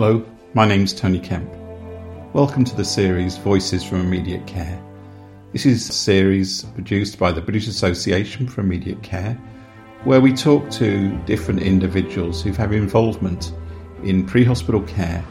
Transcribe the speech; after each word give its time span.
Hello, 0.00 0.24
my 0.54 0.64
name's 0.64 0.92
Tony 0.92 1.18
Kemp. 1.18 1.52
Welcome 2.32 2.62
to 2.62 2.76
the 2.76 2.84
series 2.84 3.36
Voices 3.36 3.82
from 3.82 4.00
Immediate 4.02 4.46
Care. 4.46 4.80
This 5.50 5.66
is 5.66 5.88
a 5.88 5.92
series 5.92 6.62
produced 6.62 7.18
by 7.18 7.32
the 7.32 7.40
British 7.40 7.66
Association 7.66 8.46
for 8.46 8.60
Immediate 8.60 9.02
Care 9.02 9.34
where 10.04 10.20
we 10.20 10.32
talk 10.32 10.70
to 10.70 11.10
different 11.26 11.62
individuals 11.62 12.40
who've 12.40 12.56
had 12.56 12.72
involvement 12.72 13.52
in 14.04 14.24
pre 14.24 14.44
hospital 14.44 14.82
care. 14.82 15.24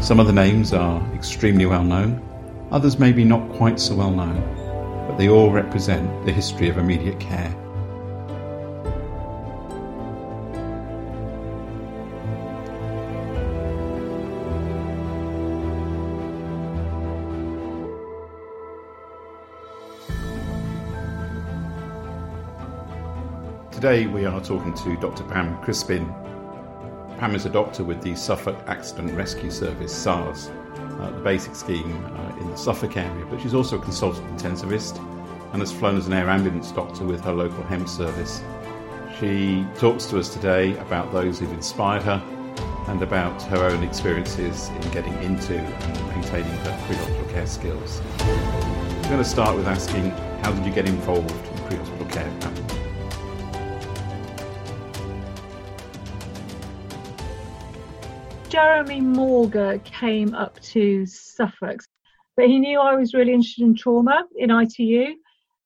Some 0.00 0.20
of 0.20 0.28
the 0.28 0.32
names 0.32 0.72
are 0.72 1.02
extremely 1.14 1.66
well 1.66 1.82
known, 1.82 2.22
others 2.70 3.00
maybe 3.00 3.24
not 3.24 3.50
quite 3.54 3.80
so 3.80 3.96
well 3.96 4.12
known, 4.12 4.40
but 5.08 5.16
they 5.16 5.30
all 5.30 5.50
represent 5.50 6.26
the 6.26 6.32
history 6.32 6.68
of 6.68 6.78
immediate 6.78 7.18
care. 7.18 7.52
Today 23.82 24.06
we 24.06 24.26
are 24.26 24.40
talking 24.40 24.72
to 24.74 24.96
Dr. 24.98 25.24
Pam 25.24 25.60
Crispin. 25.60 26.06
Pam 27.18 27.34
is 27.34 27.46
a 27.46 27.50
doctor 27.50 27.82
with 27.82 28.00
the 28.00 28.14
Suffolk 28.14 28.56
Accident 28.68 29.12
Rescue 29.16 29.50
Service, 29.50 29.92
SARS, 29.92 30.50
uh, 31.00 31.10
the 31.10 31.20
basic 31.20 31.56
scheme 31.56 31.92
uh, 32.04 32.36
in 32.36 32.48
the 32.48 32.56
Suffolk 32.56 32.96
area, 32.96 33.26
but 33.26 33.40
she's 33.40 33.54
also 33.54 33.80
a 33.80 33.82
consultant 33.82 34.24
intensivist 34.38 34.98
and 35.52 35.60
has 35.60 35.72
flown 35.72 35.96
as 35.96 36.06
an 36.06 36.12
air 36.12 36.30
ambulance 36.30 36.70
doctor 36.70 37.04
with 37.04 37.24
her 37.24 37.32
local 37.32 37.60
HEM 37.64 37.88
service. 37.88 38.40
She 39.18 39.66
talks 39.78 40.06
to 40.06 40.18
us 40.20 40.32
today 40.32 40.76
about 40.76 41.10
those 41.10 41.40
who've 41.40 41.52
inspired 41.52 42.04
her 42.04 42.22
and 42.86 43.02
about 43.02 43.42
her 43.42 43.64
own 43.64 43.82
experiences 43.82 44.68
in 44.68 44.90
getting 44.92 45.14
into 45.24 45.58
and 45.58 46.08
maintaining 46.10 46.52
her 46.52 46.84
pre-hospital 46.86 47.24
care 47.32 47.48
skills. 47.48 48.00
I'm 48.20 49.02
going 49.02 49.18
to 49.18 49.24
start 49.24 49.56
with 49.56 49.66
asking, 49.66 50.10
how 50.44 50.52
did 50.52 50.64
you 50.64 50.72
get 50.72 50.88
involved 50.88 51.32
in 51.32 51.64
pre-hospital 51.64 52.06
care, 52.06 52.30
Jeremy 58.52 59.00
Morger 59.00 59.78
came 59.82 60.34
up 60.34 60.60
to 60.60 61.06
Suffolk, 61.06 61.80
but 62.36 62.48
he 62.48 62.58
knew 62.58 62.78
I 62.78 62.94
was 62.96 63.14
really 63.14 63.32
interested 63.32 63.64
in 63.64 63.74
trauma 63.74 64.24
in 64.36 64.50
ITU. 64.50 65.14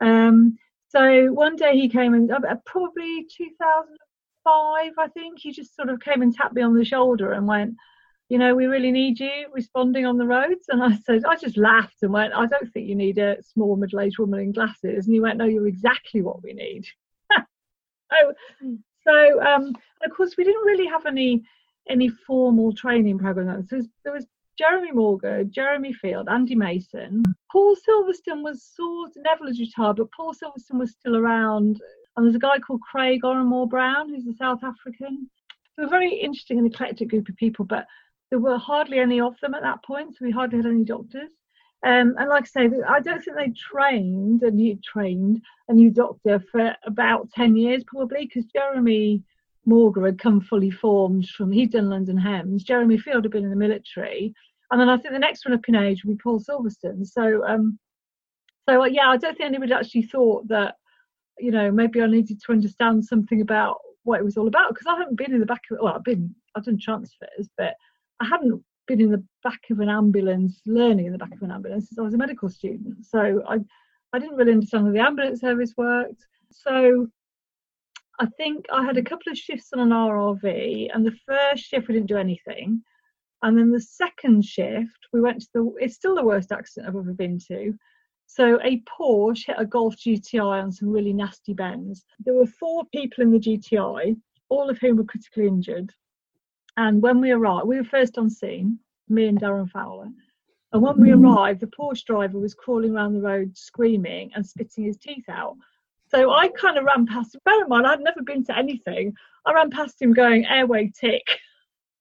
Um, 0.00 0.56
so 0.90 1.32
one 1.32 1.56
day 1.56 1.72
he 1.72 1.88
came 1.88 2.14
and 2.14 2.30
uh, 2.30 2.38
probably 2.64 3.26
2005, 3.36 4.92
I 5.00 5.08
think, 5.08 5.40
he 5.40 5.50
just 5.50 5.74
sort 5.74 5.88
of 5.88 5.98
came 5.98 6.22
and 6.22 6.32
tapped 6.32 6.54
me 6.54 6.62
on 6.62 6.76
the 6.76 6.84
shoulder 6.84 7.32
and 7.32 7.48
went, 7.48 7.74
you 8.28 8.38
know, 8.38 8.54
we 8.54 8.66
really 8.66 8.92
need 8.92 9.18
you 9.18 9.46
responding 9.52 10.06
on 10.06 10.16
the 10.16 10.26
roads. 10.26 10.66
And 10.68 10.80
I 10.80 10.96
said, 10.98 11.24
I 11.24 11.34
just 11.34 11.56
laughed 11.56 11.96
and 12.02 12.12
went, 12.12 12.34
I 12.34 12.46
don't 12.46 12.72
think 12.72 12.86
you 12.86 12.94
need 12.94 13.18
a 13.18 13.42
small 13.42 13.74
middle 13.74 13.98
aged 13.98 14.20
woman 14.20 14.38
in 14.38 14.52
glasses. 14.52 15.06
And 15.06 15.12
he 15.12 15.18
went, 15.18 15.38
No, 15.38 15.44
you're 15.44 15.66
exactly 15.66 16.22
what 16.22 16.40
we 16.40 16.52
need. 16.52 16.86
so, 17.32 18.32
so 19.02 19.42
um, 19.42 19.74
of 20.04 20.16
course, 20.16 20.36
we 20.38 20.44
didn't 20.44 20.64
really 20.64 20.86
have 20.86 21.04
any 21.04 21.42
any 21.88 22.08
formal 22.08 22.72
training 22.72 23.18
program. 23.18 23.66
So 23.68 23.82
there 24.04 24.12
was 24.12 24.26
Jeremy 24.58 24.92
Morger, 24.92 25.44
Jeremy 25.44 25.92
Field, 25.92 26.28
Andy 26.30 26.54
Mason. 26.54 27.22
Paul 27.52 27.76
Silverstone 27.76 28.42
was 28.42 28.62
sort 28.62 29.10
of, 29.10 29.22
Neville 29.22 29.46
was 29.46 29.60
retired, 29.60 29.96
but 29.96 30.10
Paul 30.12 30.32
Silverstone 30.34 30.78
was 30.78 30.92
still 30.92 31.16
around. 31.16 31.80
And 32.16 32.24
there's 32.24 32.36
a 32.36 32.38
guy 32.38 32.58
called 32.58 32.80
Craig 32.80 33.20
Oranmore 33.22 33.68
Brown, 33.68 34.08
who's 34.08 34.26
a 34.26 34.36
South 34.36 34.64
African. 34.64 35.28
They 35.76 35.82
were 35.82 35.88
a 35.88 35.90
very 35.90 36.14
interesting 36.14 36.58
and 36.58 36.66
eclectic 36.66 37.08
group 37.10 37.28
of 37.28 37.36
people, 37.36 37.66
but 37.66 37.86
there 38.30 38.38
were 38.38 38.56
hardly 38.58 38.98
any 38.98 39.20
of 39.20 39.38
them 39.40 39.54
at 39.54 39.62
that 39.62 39.84
point, 39.84 40.16
so 40.16 40.24
we 40.24 40.30
hardly 40.30 40.56
had 40.56 40.66
any 40.66 40.84
doctors. 40.84 41.30
Um, 41.84 42.14
and 42.18 42.28
like 42.30 42.44
I 42.44 42.46
say, 42.46 42.70
I 42.88 43.00
don't 43.00 43.22
think 43.22 43.36
they 43.36 43.50
trained 43.50 44.42
a 44.42 44.50
new 44.50 44.78
trained 44.82 45.42
a 45.68 45.74
new 45.74 45.90
doctor 45.90 46.42
for 46.50 46.74
about 46.84 47.30
ten 47.30 47.54
years 47.54 47.84
probably, 47.86 48.24
because 48.24 48.46
Jeremy 48.46 49.22
Morger 49.66 50.06
had 50.06 50.18
come 50.18 50.40
fully 50.40 50.70
formed 50.70 51.28
from, 51.28 51.50
he'd 51.50 51.72
done 51.72 51.90
London 51.90 52.16
Hems. 52.16 52.64
Jeremy 52.64 52.98
Field 52.98 53.24
had 53.24 53.32
been 53.32 53.44
in 53.44 53.50
the 53.50 53.56
military. 53.56 54.32
And 54.70 54.80
then 54.80 54.88
I 54.88 54.96
think 54.96 55.12
the 55.12 55.18
next 55.18 55.44
one 55.44 55.54
up 55.54 55.68
in 55.68 55.74
age 55.74 56.04
would 56.04 56.16
be 56.16 56.22
Paul 56.22 56.40
Silverstone. 56.40 57.06
So, 57.06 57.44
um, 57.46 57.78
so 58.68 58.82
uh, 58.82 58.86
yeah, 58.86 59.08
I 59.08 59.16
don't 59.16 59.36
think 59.36 59.48
anybody 59.48 59.72
actually 59.72 60.02
thought 60.02 60.48
that, 60.48 60.76
you 61.38 61.50
know, 61.50 61.70
maybe 61.70 62.00
I 62.00 62.06
needed 62.06 62.40
to 62.42 62.52
understand 62.52 63.04
something 63.04 63.40
about 63.40 63.78
what 64.04 64.20
it 64.20 64.24
was 64.24 64.36
all 64.36 64.48
about 64.48 64.70
because 64.70 64.86
I 64.86 64.96
hadn't 64.96 65.16
been 65.16 65.32
in 65.32 65.40
the 65.40 65.46
back 65.46 65.62
of, 65.70 65.78
well, 65.80 65.94
I've 65.94 66.04
been, 66.04 66.34
I've 66.54 66.64
done 66.64 66.78
transfers, 66.78 67.48
but 67.58 67.74
I 68.20 68.24
hadn't 68.24 68.62
been 68.86 69.00
in 69.00 69.10
the 69.10 69.24
back 69.42 69.60
of 69.70 69.80
an 69.80 69.88
ambulance, 69.88 70.60
learning 70.64 71.06
in 71.06 71.12
the 71.12 71.18
back 71.18 71.34
of 71.34 71.42
an 71.42 71.50
ambulance 71.50 71.88
since 71.88 71.98
I 71.98 72.02
was 72.02 72.14
a 72.14 72.18
medical 72.18 72.48
student. 72.48 73.04
So 73.04 73.42
I, 73.48 73.58
I 74.12 74.18
didn't 74.18 74.36
really 74.36 74.52
understand 74.52 74.86
how 74.86 74.92
the 74.92 75.00
ambulance 75.00 75.40
service 75.40 75.74
worked. 75.76 76.26
So 76.50 77.08
I 78.18 78.26
think 78.36 78.66
I 78.72 78.84
had 78.84 78.96
a 78.96 79.02
couple 79.02 79.30
of 79.30 79.38
shifts 79.38 79.72
on 79.72 79.80
an 79.80 79.90
RRV, 79.90 80.90
and 80.94 81.04
the 81.04 81.16
first 81.26 81.64
shift 81.64 81.88
we 81.88 81.94
didn't 81.94 82.08
do 82.08 82.16
anything. 82.16 82.82
And 83.42 83.58
then 83.58 83.70
the 83.70 83.80
second 83.80 84.44
shift, 84.44 85.06
we 85.12 85.20
went 85.20 85.42
to 85.42 85.48
the, 85.52 85.74
it's 85.78 85.94
still 85.94 86.14
the 86.14 86.24
worst 86.24 86.52
accident 86.52 86.88
I've 86.88 86.96
ever 86.96 87.12
been 87.12 87.38
to. 87.48 87.74
So 88.26 88.58
a 88.62 88.82
Porsche 88.82 89.46
hit 89.46 89.56
a 89.58 89.66
Golf 89.66 89.96
GTI 89.96 90.62
on 90.62 90.72
some 90.72 90.88
really 90.88 91.12
nasty 91.12 91.52
bends. 91.52 92.04
There 92.18 92.34
were 92.34 92.46
four 92.46 92.84
people 92.86 93.22
in 93.22 93.30
the 93.30 93.38
GTI, 93.38 94.16
all 94.48 94.70
of 94.70 94.78
whom 94.78 94.96
were 94.96 95.04
critically 95.04 95.46
injured. 95.46 95.92
And 96.76 97.02
when 97.02 97.20
we 97.20 97.30
arrived, 97.30 97.68
we 97.68 97.76
were 97.76 97.84
first 97.84 98.18
on 98.18 98.30
scene, 98.30 98.78
me 99.08 99.26
and 99.26 99.40
Darren 99.40 99.70
Fowler. 99.70 100.10
And 100.72 100.82
when 100.82 101.00
we 101.00 101.10
mm. 101.10 101.22
arrived, 101.22 101.60
the 101.60 101.68
Porsche 101.68 102.04
driver 102.04 102.38
was 102.38 102.54
crawling 102.54 102.94
around 102.94 103.14
the 103.14 103.20
road 103.20 103.56
screaming 103.56 104.32
and 104.34 104.46
spitting 104.46 104.84
his 104.84 104.96
teeth 104.96 105.28
out. 105.28 105.56
So 106.08 106.32
I 106.32 106.48
kind 106.48 106.78
of 106.78 106.84
ran 106.84 107.06
past 107.06 107.34
him. 107.34 107.40
Bear 107.44 107.62
in 107.62 107.68
mind, 107.68 107.86
I'd 107.86 108.00
never 108.00 108.22
been 108.22 108.44
to 108.44 108.56
anything. 108.56 109.12
I 109.44 109.52
ran 109.52 109.70
past 109.70 110.00
him 110.00 110.12
going 110.12 110.46
airway 110.46 110.92
tick, 110.98 111.24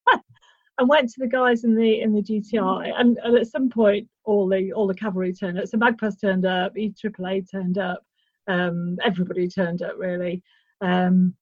and 0.77 0.88
went 0.89 1.09
to 1.09 1.19
the 1.19 1.27
guys 1.27 1.63
in 1.63 1.75
the 1.75 2.01
in 2.01 2.13
the 2.13 2.21
GTI. 2.21 2.94
And, 2.95 3.17
and, 3.23 3.38
at 3.38 3.47
some 3.47 3.69
point, 3.69 4.07
all 4.23 4.47
the 4.47 4.71
all 4.73 4.88
the 4.88 4.94
cavalry 4.94 5.33
turned 5.33 5.59
up. 5.59 5.67
So 5.67 5.77
Magpas 5.77 6.21
turned 6.21 6.45
up, 6.45 6.77
E 6.77 6.94
AAA 6.94 7.49
turned 7.49 7.77
up, 7.77 8.03
um, 8.47 8.97
everybody 9.03 9.47
turned 9.47 9.81
up 9.81 9.95
really. 9.97 10.44
Um, 10.81 11.33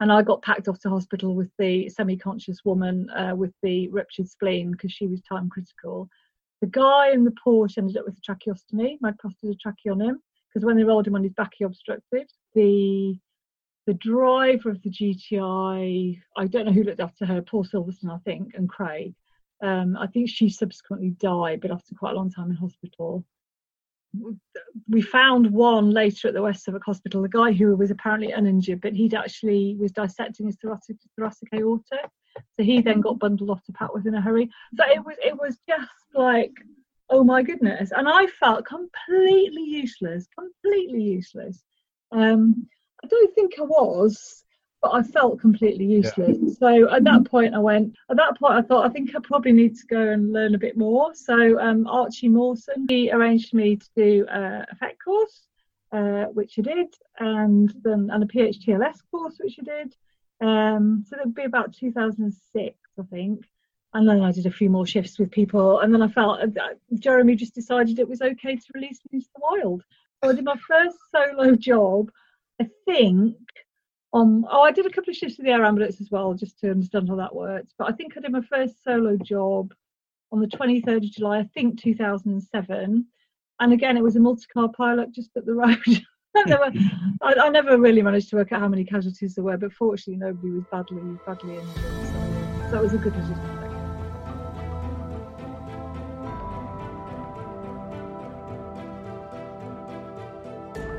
and 0.00 0.10
I 0.10 0.22
got 0.22 0.42
packed 0.42 0.66
off 0.66 0.80
to 0.80 0.88
hospital 0.90 1.36
with 1.36 1.50
the 1.58 1.88
semi-conscious 1.88 2.64
woman 2.64 3.08
uh, 3.10 3.36
with 3.36 3.52
the 3.62 3.86
ruptured 3.90 4.28
spleen 4.28 4.72
because 4.72 4.90
she 4.90 5.06
was 5.06 5.20
time 5.22 5.48
critical. 5.48 6.08
The 6.60 6.66
guy 6.66 7.10
in 7.12 7.24
the 7.24 7.34
Porsche 7.46 7.78
ended 7.78 7.96
up 7.96 8.04
with 8.04 8.18
a 8.18 8.20
tracheostomy. 8.20 8.98
Magpas 8.98 9.34
did 9.40 9.52
a 9.52 9.68
trache 9.68 9.92
on 9.92 10.00
him 10.00 10.20
because 10.52 10.64
when 10.64 10.76
they 10.76 10.84
rolled 10.84 11.06
him 11.06 11.14
on 11.14 11.22
his 11.22 11.32
back, 11.32 11.52
he 11.56 11.64
obstructed. 11.64 12.30
The 12.54 13.18
the 13.86 13.94
driver 13.94 14.70
of 14.70 14.80
the 14.82 14.90
GTI, 14.90 16.20
I 16.36 16.46
don't 16.46 16.66
know 16.66 16.72
who 16.72 16.84
looked 16.84 17.00
after 17.00 17.26
her, 17.26 17.42
Paul 17.42 17.64
Silverstone, 17.64 18.14
I 18.14 18.18
think, 18.18 18.52
and 18.54 18.68
Craig. 18.68 19.14
Um, 19.60 19.96
I 19.96 20.06
think 20.06 20.28
she 20.28 20.50
subsequently 20.50 21.10
died, 21.10 21.60
but 21.60 21.72
after 21.72 21.94
quite 21.96 22.12
a 22.12 22.16
long 22.16 22.30
time 22.30 22.50
in 22.50 22.56
hospital. 22.56 23.24
We 24.88 25.02
found 25.02 25.50
one 25.50 25.90
later 25.90 26.28
at 26.28 26.34
the 26.34 26.42
West 26.42 26.64
Suffolk 26.64 26.82
Hospital, 26.84 27.24
a 27.24 27.28
guy 27.28 27.52
who 27.52 27.74
was 27.74 27.90
apparently 27.90 28.30
uninjured, 28.30 28.82
but 28.82 28.92
he'd 28.92 29.14
actually 29.14 29.76
was 29.80 29.90
dissecting 29.90 30.46
his 30.46 30.56
thoracic, 30.62 30.96
thoracic 31.16 31.48
aorta. 31.54 31.98
So 32.56 32.62
he 32.62 32.82
then 32.82 33.00
got 33.00 33.18
bundled 33.18 33.50
off 33.50 33.64
to 33.64 33.72
Papworth 33.72 34.06
in 34.06 34.14
a 34.14 34.20
hurry. 34.20 34.50
So 34.76 34.84
it 34.86 35.04
was 35.04 35.16
it 35.24 35.36
was 35.36 35.58
just 35.66 35.90
like 36.14 36.52
oh 37.12 37.22
my 37.22 37.42
goodness. 37.42 37.92
And 37.94 38.08
I 38.08 38.26
felt 38.26 38.64
completely 38.64 39.62
useless, 39.62 40.26
completely 40.36 41.02
useless. 41.02 41.62
Um, 42.10 42.66
I 43.04 43.06
don't 43.06 43.34
think 43.34 43.52
I 43.58 43.62
was, 43.62 44.44
but 44.80 44.92
I 44.92 45.02
felt 45.02 45.38
completely 45.38 45.84
useless. 45.84 46.38
Yeah. 46.40 46.54
So 46.58 46.90
at 46.90 47.04
that 47.04 47.26
point, 47.26 47.54
I 47.54 47.58
went, 47.58 47.94
at 48.10 48.16
that 48.16 48.38
point, 48.38 48.54
I 48.54 48.62
thought, 48.62 48.86
I 48.86 48.88
think 48.88 49.14
I 49.14 49.20
probably 49.22 49.52
need 49.52 49.76
to 49.76 49.86
go 49.86 50.00
and 50.00 50.32
learn 50.32 50.54
a 50.54 50.58
bit 50.58 50.76
more. 50.76 51.14
So 51.14 51.60
um, 51.60 51.86
Archie 51.86 52.28
Mawson, 52.28 52.86
he 52.88 53.12
arranged 53.12 53.52
me 53.52 53.76
to 53.76 53.88
do 53.94 54.26
uh, 54.26 54.64
a 54.70 54.76
FET 54.76 54.96
course, 55.04 55.46
uh, 55.92 56.24
which 56.32 56.58
I 56.58 56.62
did, 56.62 56.94
and 57.18 57.72
then 57.84 58.08
and 58.10 58.22
a 58.22 58.26
PHTLS 58.26 59.00
course, 59.10 59.36
which 59.38 59.58
I 59.60 59.64
did. 59.64 59.94
Um, 60.40 61.04
so 61.06 61.16
it 61.16 61.26
would 61.26 61.34
be 61.34 61.44
about 61.44 61.74
2006, 61.74 62.76
I 62.98 63.02
think 63.14 63.44
and 63.94 64.08
then 64.08 64.22
I 64.22 64.32
did 64.32 64.46
a 64.46 64.50
few 64.50 64.70
more 64.70 64.86
shifts 64.86 65.18
with 65.18 65.30
people, 65.30 65.80
and 65.80 65.92
then 65.92 66.02
I 66.02 66.08
felt 66.08 66.40
uh, 66.40 66.48
Jeremy 66.98 67.36
just 67.36 67.54
decided 67.54 67.98
it 67.98 68.08
was 68.08 68.22
okay 68.22 68.56
to 68.56 68.72
release 68.74 69.00
me 69.10 69.18
into 69.18 69.28
the 69.34 69.40
wild. 69.42 69.82
So 70.22 70.30
I 70.30 70.34
did 70.34 70.44
my 70.44 70.56
first 70.66 70.96
solo 71.14 71.56
job, 71.56 72.10
I 72.60 72.68
think. 72.86 73.36
Um, 74.14 74.46
oh, 74.50 74.62
I 74.62 74.72
did 74.72 74.86
a 74.86 74.90
couple 74.90 75.10
of 75.10 75.16
shifts 75.16 75.36
with 75.36 75.46
the 75.46 75.52
air 75.52 75.64
ambulance 75.64 76.00
as 76.00 76.10
well, 76.10 76.34
just 76.34 76.58
to 76.60 76.70
understand 76.70 77.08
how 77.08 77.16
that 77.16 77.34
works. 77.34 77.74
But 77.78 77.88
I 77.88 77.92
think 77.92 78.16
I 78.16 78.20
did 78.20 78.32
my 78.32 78.42
first 78.42 78.82
solo 78.84 79.16
job 79.16 79.74
on 80.30 80.40
the 80.40 80.46
23rd 80.46 80.96
of 80.96 81.02
July, 81.02 81.38
I 81.38 81.48
think 81.54 81.80
2007. 81.80 83.06
And 83.60 83.72
again, 83.72 83.96
it 83.96 84.02
was 84.02 84.16
a 84.16 84.20
multi-car 84.20 84.70
pilot 84.70 85.12
just 85.12 85.36
up 85.36 85.44
the 85.44 85.54
road. 85.54 85.78
were, 86.34 86.72
I, 87.22 87.34
I, 87.34 87.48
never 87.50 87.78
really 87.78 88.00
managed 88.00 88.30
to 88.30 88.36
work 88.36 88.52
out 88.52 88.60
how 88.60 88.68
many 88.68 88.84
casualties 88.84 89.34
there 89.34 89.44
were, 89.44 89.58
but 89.58 89.72
fortunately, 89.72 90.16
nobody 90.16 90.50
was 90.50 90.64
badly 90.70 91.02
badly 91.26 91.56
injured. 91.56 91.74
So 91.76 92.70
that 92.70 92.82
was 92.82 92.94
a 92.94 92.98
good. 92.98 93.12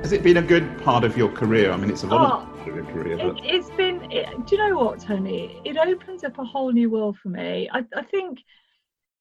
Has 0.04 0.12
it 0.12 0.22
been 0.22 0.36
a 0.36 0.42
good 0.42 0.84
part 0.84 1.06
of 1.06 1.16
your 1.16 1.30
career? 1.32 1.72
I 1.72 1.78
mean, 1.78 1.90
it's 1.90 2.04
a 2.04 2.08
lot 2.08 2.46
oh, 2.46 2.60
of 2.60 2.68
your 2.68 2.84
career. 2.84 3.16
But... 3.16 3.38
It, 3.38 3.56
has 3.56 3.70
been. 3.72 4.12
It, 4.12 4.28
do 4.46 4.58
you 4.58 4.62
know 4.62 4.76
what, 4.76 5.00
Tony? 5.00 5.62
It 5.64 5.78
opens 5.78 6.26
up 6.26 6.38
a 6.40 6.44
whole 6.44 6.74
new 6.74 6.90
world 6.90 7.18
for 7.20 7.30
me. 7.30 7.70
I, 7.72 7.86
I 7.96 8.02
think 8.04 8.44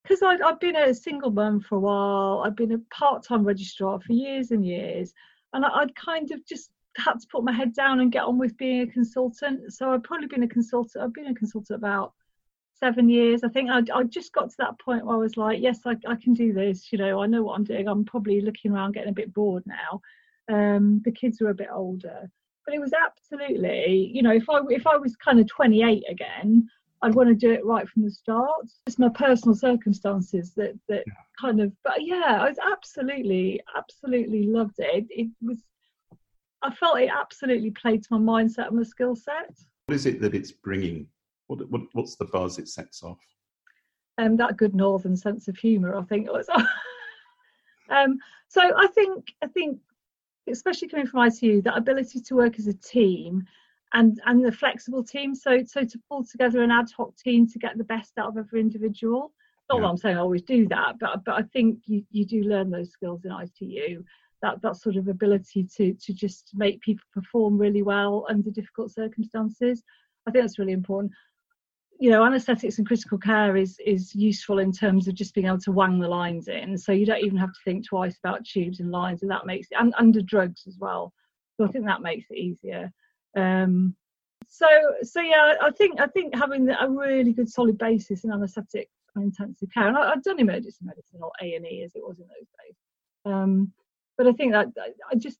because 0.02 0.22
I've 0.24 0.58
been 0.58 0.74
a 0.74 0.92
single 0.92 1.30
mum 1.30 1.60
for 1.60 1.76
a 1.76 1.78
while. 1.78 2.42
I've 2.44 2.56
been 2.56 2.72
a 2.72 2.78
part-time 2.92 3.44
registrar 3.44 4.00
for 4.00 4.12
years 4.12 4.50
and 4.50 4.66
years, 4.66 5.14
and 5.52 5.64
I, 5.64 5.84
would 5.84 5.94
kind 5.94 6.32
of 6.32 6.44
just 6.44 6.72
had 6.96 7.20
to 7.20 7.26
put 7.30 7.44
my 7.44 7.52
head 7.52 7.74
down 7.74 8.00
and 8.00 8.10
get 8.10 8.24
on 8.24 8.36
with 8.36 8.56
being 8.56 8.80
a 8.80 8.86
consultant. 8.88 9.72
So 9.72 9.92
I've 9.92 10.02
probably 10.02 10.26
been 10.26 10.42
a 10.42 10.48
consultant. 10.48 11.04
I've 11.04 11.14
been 11.14 11.28
a 11.28 11.34
consultant 11.34 11.78
about 11.78 12.12
seven 12.74 13.08
years. 13.08 13.44
I 13.44 13.48
think 13.50 13.70
I, 13.70 13.82
I 13.94 14.02
just 14.02 14.32
got 14.32 14.50
to 14.50 14.56
that 14.58 14.80
point 14.80 15.06
where 15.06 15.14
I 15.14 15.20
was 15.20 15.36
like, 15.36 15.62
yes, 15.62 15.78
I, 15.86 15.94
I 16.08 16.16
can 16.16 16.34
do 16.34 16.52
this. 16.52 16.90
You 16.90 16.98
know, 16.98 17.22
I 17.22 17.26
know 17.26 17.44
what 17.44 17.54
I'm 17.54 17.62
doing. 17.62 17.86
I'm 17.86 18.04
probably 18.04 18.40
looking 18.40 18.72
around 18.72 18.94
getting 18.94 19.10
a 19.10 19.14
bit 19.14 19.32
bored 19.32 19.62
now. 19.64 20.00
Um, 20.50 21.00
the 21.04 21.12
kids 21.12 21.40
are 21.40 21.50
a 21.50 21.54
bit 21.54 21.68
older, 21.72 22.30
but 22.66 22.74
it 22.74 22.80
was 22.80 22.92
absolutely, 22.92 24.10
you 24.12 24.22
know, 24.22 24.32
if 24.32 24.48
I 24.48 24.60
if 24.70 24.86
I 24.86 24.96
was 24.96 25.16
kind 25.16 25.40
of 25.40 25.46
28 25.48 26.04
again, 26.08 26.68
I'd 27.02 27.14
want 27.14 27.28
to 27.28 27.34
do 27.34 27.52
it 27.52 27.66
right 27.66 27.88
from 27.88 28.04
the 28.04 28.10
start. 28.10 28.66
It's 28.86 28.98
my 28.98 29.08
personal 29.08 29.56
circumstances 29.56 30.52
that 30.54 30.78
that 30.88 31.02
yeah. 31.06 31.12
kind 31.40 31.60
of, 31.60 31.72
but 31.82 32.04
yeah, 32.04 32.38
I 32.40 32.48
was 32.48 32.58
absolutely, 32.70 33.60
absolutely 33.76 34.44
loved 34.44 34.76
it. 34.78 35.06
it. 35.10 35.22
It 35.24 35.30
was, 35.40 35.58
I 36.62 36.72
felt 36.74 37.00
it 37.00 37.10
absolutely 37.12 37.72
played 37.72 38.04
to 38.04 38.18
my 38.18 38.42
mindset 38.42 38.68
and 38.68 38.76
my 38.76 38.84
skill 38.84 39.16
set. 39.16 39.50
What 39.86 39.96
is 39.96 40.06
it 40.06 40.20
that 40.20 40.34
it's 40.34 40.52
bringing? 40.52 41.08
What, 41.48 41.68
what 41.70 41.82
what's 41.92 42.14
the 42.14 42.26
buzz 42.26 42.58
it 42.58 42.68
sets 42.68 43.02
off? 43.02 43.18
Um, 44.18 44.36
that 44.36 44.56
good 44.56 44.74
northern 44.74 45.16
sense 45.16 45.48
of 45.48 45.56
humour, 45.56 45.96
I 45.96 46.02
think. 46.02 46.30
Was, 46.30 46.48
um, 47.90 48.18
so 48.46 48.60
I 48.76 48.86
think 48.88 49.34
I 49.42 49.48
think 49.48 49.80
especially 50.48 50.88
coming 50.88 51.06
from 51.06 51.26
ITU, 51.26 51.62
that 51.62 51.76
ability 51.76 52.20
to 52.20 52.34
work 52.34 52.58
as 52.58 52.66
a 52.66 52.74
team 52.74 53.44
and 53.94 54.20
and 54.26 54.44
the 54.44 54.52
flexible 54.52 55.04
team. 55.04 55.34
So 55.34 55.62
so 55.64 55.84
to 55.84 56.00
pull 56.08 56.24
together 56.24 56.62
an 56.62 56.70
ad 56.70 56.90
hoc 56.96 57.16
team 57.16 57.46
to 57.48 57.58
get 57.58 57.76
the 57.78 57.84
best 57.84 58.12
out 58.18 58.28
of 58.28 58.36
every 58.36 58.60
individual. 58.60 59.32
Not 59.70 59.76
yeah. 59.76 59.82
that 59.82 59.88
I'm 59.88 59.96
saying 59.96 60.16
I 60.16 60.20
always 60.20 60.42
do 60.42 60.66
that, 60.68 60.98
but 60.98 61.24
but 61.24 61.34
I 61.34 61.42
think 61.42 61.80
you, 61.86 62.04
you 62.10 62.24
do 62.24 62.42
learn 62.42 62.70
those 62.70 62.90
skills 62.90 63.24
in 63.24 63.32
ITU. 63.32 64.02
That 64.42 64.60
that 64.62 64.76
sort 64.76 64.96
of 64.96 65.08
ability 65.08 65.68
to 65.76 65.94
to 65.94 66.12
just 66.12 66.50
make 66.54 66.80
people 66.80 67.04
perform 67.12 67.58
really 67.58 67.82
well 67.82 68.26
under 68.28 68.50
difficult 68.50 68.90
circumstances. 68.90 69.82
I 70.26 70.30
think 70.30 70.44
that's 70.44 70.58
really 70.58 70.72
important 70.72 71.12
you 72.02 72.10
know 72.10 72.24
anesthetics 72.24 72.78
and 72.78 72.86
critical 72.86 73.16
care 73.16 73.56
is 73.56 73.78
is 73.86 74.12
useful 74.12 74.58
in 74.58 74.72
terms 74.72 75.06
of 75.06 75.14
just 75.14 75.34
being 75.34 75.46
able 75.46 75.58
to 75.58 75.70
wang 75.70 76.00
the 76.00 76.08
lines 76.08 76.48
in. 76.48 76.76
So 76.76 76.90
you 76.90 77.06
don't 77.06 77.24
even 77.24 77.38
have 77.38 77.52
to 77.52 77.60
think 77.64 77.86
twice 77.86 78.18
about 78.18 78.44
tubes 78.44 78.80
and 78.80 78.90
lines 78.90 79.22
and 79.22 79.30
that 79.30 79.46
makes 79.46 79.68
it 79.70 79.76
and 79.78 79.94
under 79.96 80.20
drugs 80.20 80.64
as 80.66 80.76
well. 80.80 81.12
So 81.56 81.64
i 81.64 81.68
think 81.68 81.86
that 81.86 82.02
makes 82.02 82.26
it 82.28 82.38
easier. 82.38 82.92
Um, 83.36 83.94
so 84.48 84.66
so 85.02 85.20
yeah 85.20 85.54
i 85.62 85.70
think 85.70 86.00
i 86.00 86.06
think 86.08 86.34
having 86.34 86.68
a 86.68 86.88
really 86.90 87.32
good 87.32 87.48
solid 87.48 87.78
basis 87.78 88.24
in 88.24 88.32
anaesthetic 88.32 88.90
and 89.14 89.24
intensive 89.24 89.68
care 89.72 89.86
and 89.86 89.96
I, 89.96 90.10
have 90.10 90.24
done 90.24 90.40
emergency 90.40 90.80
medicine 90.82 91.20
or 91.22 91.30
a&e 91.40 91.82
as 91.84 91.94
it 91.94 92.02
was 92.02 92.18
in 92.18 92.26
those 92.26 92.48
days. 92.58 92.76
Um, 93.24 93.72
but 94.18 94.26
i 94.26 94.32
think 94.32 94.52
that 94.52 94.66
i 95.10 95.14
just 95.14 95.38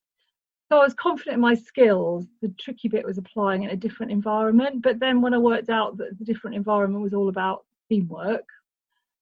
so 0.73 0.79
I 0.79 0.85
was 0.85 0.95
confident 0.95 1.35
in 1.35 1.41
my 1.41 1.53
skills. 1.53 2.25
The 2.41 2.49
tricky 2.59 2.89
bit 2.89 3.05
was 3.05 3.19
applying 3.19 3.65
in 3.65 3.71
a 3.71 3.77
different 3.77 4.11
environment. 4.11 4.81
But 4.81 4.99
then 5.01 5.21
when 5.21 5.35
I 5.35 5.39
worked 5.39 5.69
out 5.69 5.99
that 5.99 6.19
the 6.19 6.25
different 6.25 6.57
environment 6.57 7.03
was 7.03 7.13
all 7.13 7.29
about 7.29 7.67
teamwork, 7.91 8.49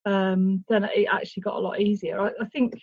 um, 0.06 0.64
then 0.69 0.85
it 0.85 1.08
actually 1.11 1.41
got 1.41 1.56
a 1.56 1.58
lot 1.58 1.81
easier. 1.81 2.20
I, 2.20 2.31
I, 2.41 2.44
think 2.52 2.81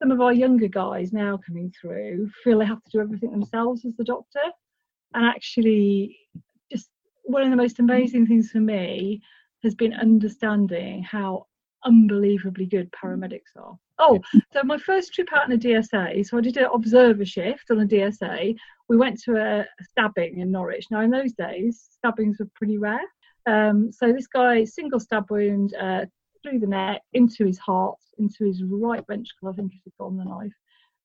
some 0.00 0.10
of 0.10 0.20
our 0.20 0.32
younger 0.32 0.66
guys 0.66 1.12
now 1.12 1.38
coming 1.46 1.72
through 1.80 2.28
feel 2.42 2.58
they 2.58 2.66
have 2.66 2.82
to 2.82 2.90
do 2.90 3.00
everything 3.00 3.30
themselves 3.30 3.84
as 3.84 3.94
the 3.94 4.02
doctor. 4.02 4.42
And 5.14 5.24
actually, 5.24 6.18
just 6.68 6.90
one 7.22 7.44
of 7.44 7.50
the 7.50 7.56
most 7.56 7.78
amazing 7.78 8.26
things 8.26 8.50
for 8.50 8.58
me 8.58 9.22
has 9.62 9.76
been 9.76 9.94
understanding 9.94 11.04
how 11.04 11.46
unbelievably 11.84 12.66
good 12.66 12.90
paramedics 12.90 13.54
are. 13.56 13.78
Oh, 14.00 14.18
so 14.52 14.62
my 14.64 14.78
first 14.78 15.14
trip 15.14 15.28
out 15.32 15.48
in 15.48 15.56
a 15.56 15.58
DSA, 15.60 16.26
so 16.26 16.38
I 16.38 16.40
did 16.40 16.56
an 16.56 16.68
observer 16.72 17.24
shift 17.24 17.70
on 17.70 17.80
a 17.80 17.86
DSA. 17.86 18.56
We 18.88 18.96
went 18.96 19.20
to 19.22 19.36
a, 19.36 19.66
stabbing 19.90 20.40
in 20.40 20.50
Norwich. 20.50 20.86
Now, 20.90 21.02
in 21.02 21.10
those 21.10 21.32
days, 21.32 21.86
stabbings 21.92 22.38
were 22.38 22.48
pretty 22.56 22.78
rare. 22.78 23.06
Um, 23.46 23.92
so 23.92 24.12
this 24.12 24.26
guy, 24.26 24.64
single 24.64 25.00
stab 25.00 25.30
wound 25.30 25.74
uh, 25.74 26.06
through 26.42 26.60
the 26.60 26.66
neck, 26.66 27.02
into 27.12 27.44
his 27.46 27.58
heart, 27.58 27.98
into 28.18 28.44
his 28.44 28.62
right 28.64 29.04
ventricle, 29.06 29.48
I 29.48 29.52
think 29.52 29.72
he's 29.72 29.92
got 29.98 30.06
on 30.06 30.16
the 30.16 30.24
knife. 30.24 30.52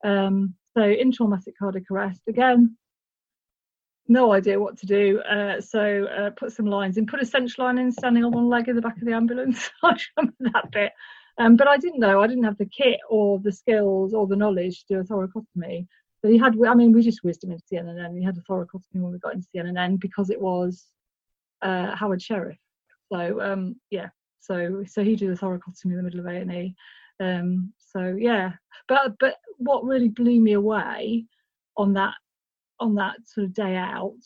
Um, 0.03 0.55
so 0.75 0.83
in 0.83 1.11
traumatic 1.11 1.57
cardiac 1.57 1.89
arrest, 1.91 2.21
again, 2.27 2.77
no 4.07 4.33
idea 4.33 4.59
what 4.59 4.77
to 4.79 4.85
do. 4.85 5.19
Uh, 5.21 5.59
so 5.61 6.05
uh, 6.05 6.29
put 6.31 6.51
some 6.51 6.65
lines 6.65 6.97
in, 6.97 7.07
put 7.07 7.21
a 7.21 7.25
central 7.25 7.65
line 7.65 7.77
in, 7.77 7.91
standing 7.91 8.23
on 8.23 8.31
one 8.31 8.49
leg 8.49 8.67
in 8.67 8.75
the 8.75 8.81
back 8.81 8.97
of 8.97 9.05
the 9.05 9.13
ambulance. 9.13 9.69
I 9.83 9.97
remember 10.17 10.35
that 10.53 10.71
bit. 10.71 10.91
Um, 11.37 11.55
but 11.55 11.67
I 11.67 11.77
didn't 11.77 11.99
know. 11.99 12.21
I 12.21 12.27
didn't 12.27 12.45
have 12.45 12.57
the 12.57 12.65
kit 12.65 12.99
or 13.09 13.39
the 13.39 13.51
skills 13.51 14.13
or 14.13 14.25
the 14.27 14.35
knowledge 14.35 14.85
to 14.85 14.95
do 14.95 14.99
a 14.99 15.03
thoracotomy. 15.03 15.85
But 16.21 16.31
he 16.31 16.37
had. 16.37 16.55
I 16.67 16.73
mean, 16.73 16.91
we 16.91 17.03
just 17.03 17.23
whizzed 17.23 17.43
him 17.43 17.51
into 17.51 17.63
CNN. 17.71 18.17
He 18.17 18.23
had 18.23 18.37
a 18.37 18.41
thoracotomy 18.41 19.01
when 19.01 19.11
we 19.11 19.19
got 19.19 19.33
into 19.33 19.47
the 19.53 19.59
CNN 19.59 19.99
because 19.99 20.29
it 20.29 20.41
was 20.41 20.85
uh, 21.61 21.95
Howard 21.95 22.21
Sheriff. 22.21 22.57
So 23.11 23.41
um, 23.41 23.75
yeah. 23.91 24.09
So 24.39 24.83
so 24.87 25.03
he 25.03 25.15
did 25.15 25.29
a 25.29 25.35
thoracotomy 25.35 25.85
in 25.85 25.97
the 25.97 26.03
middle 26.03 26.21
of 26.21 26.25
A 26.27 26.37
and 26.37 26.51
E. 26.53 26.75
Um, 27.19 27.73
so 27.77 28.15
yeah. 28.17 28.53
But 28.87 29.15
but 29.19 29.35
what 29.57 29.83
really 29.83 30.09
blew 30.09 30.39
me 30.39 30.53
away 30.53 31.25
on 31.77 31.93
that 31.93 32.13
on 32.79 32.95
that 32.95 33.15
sort 33.25 33.45
of 33.45 33.53
day 33.53 33.75
out 33.75 34.17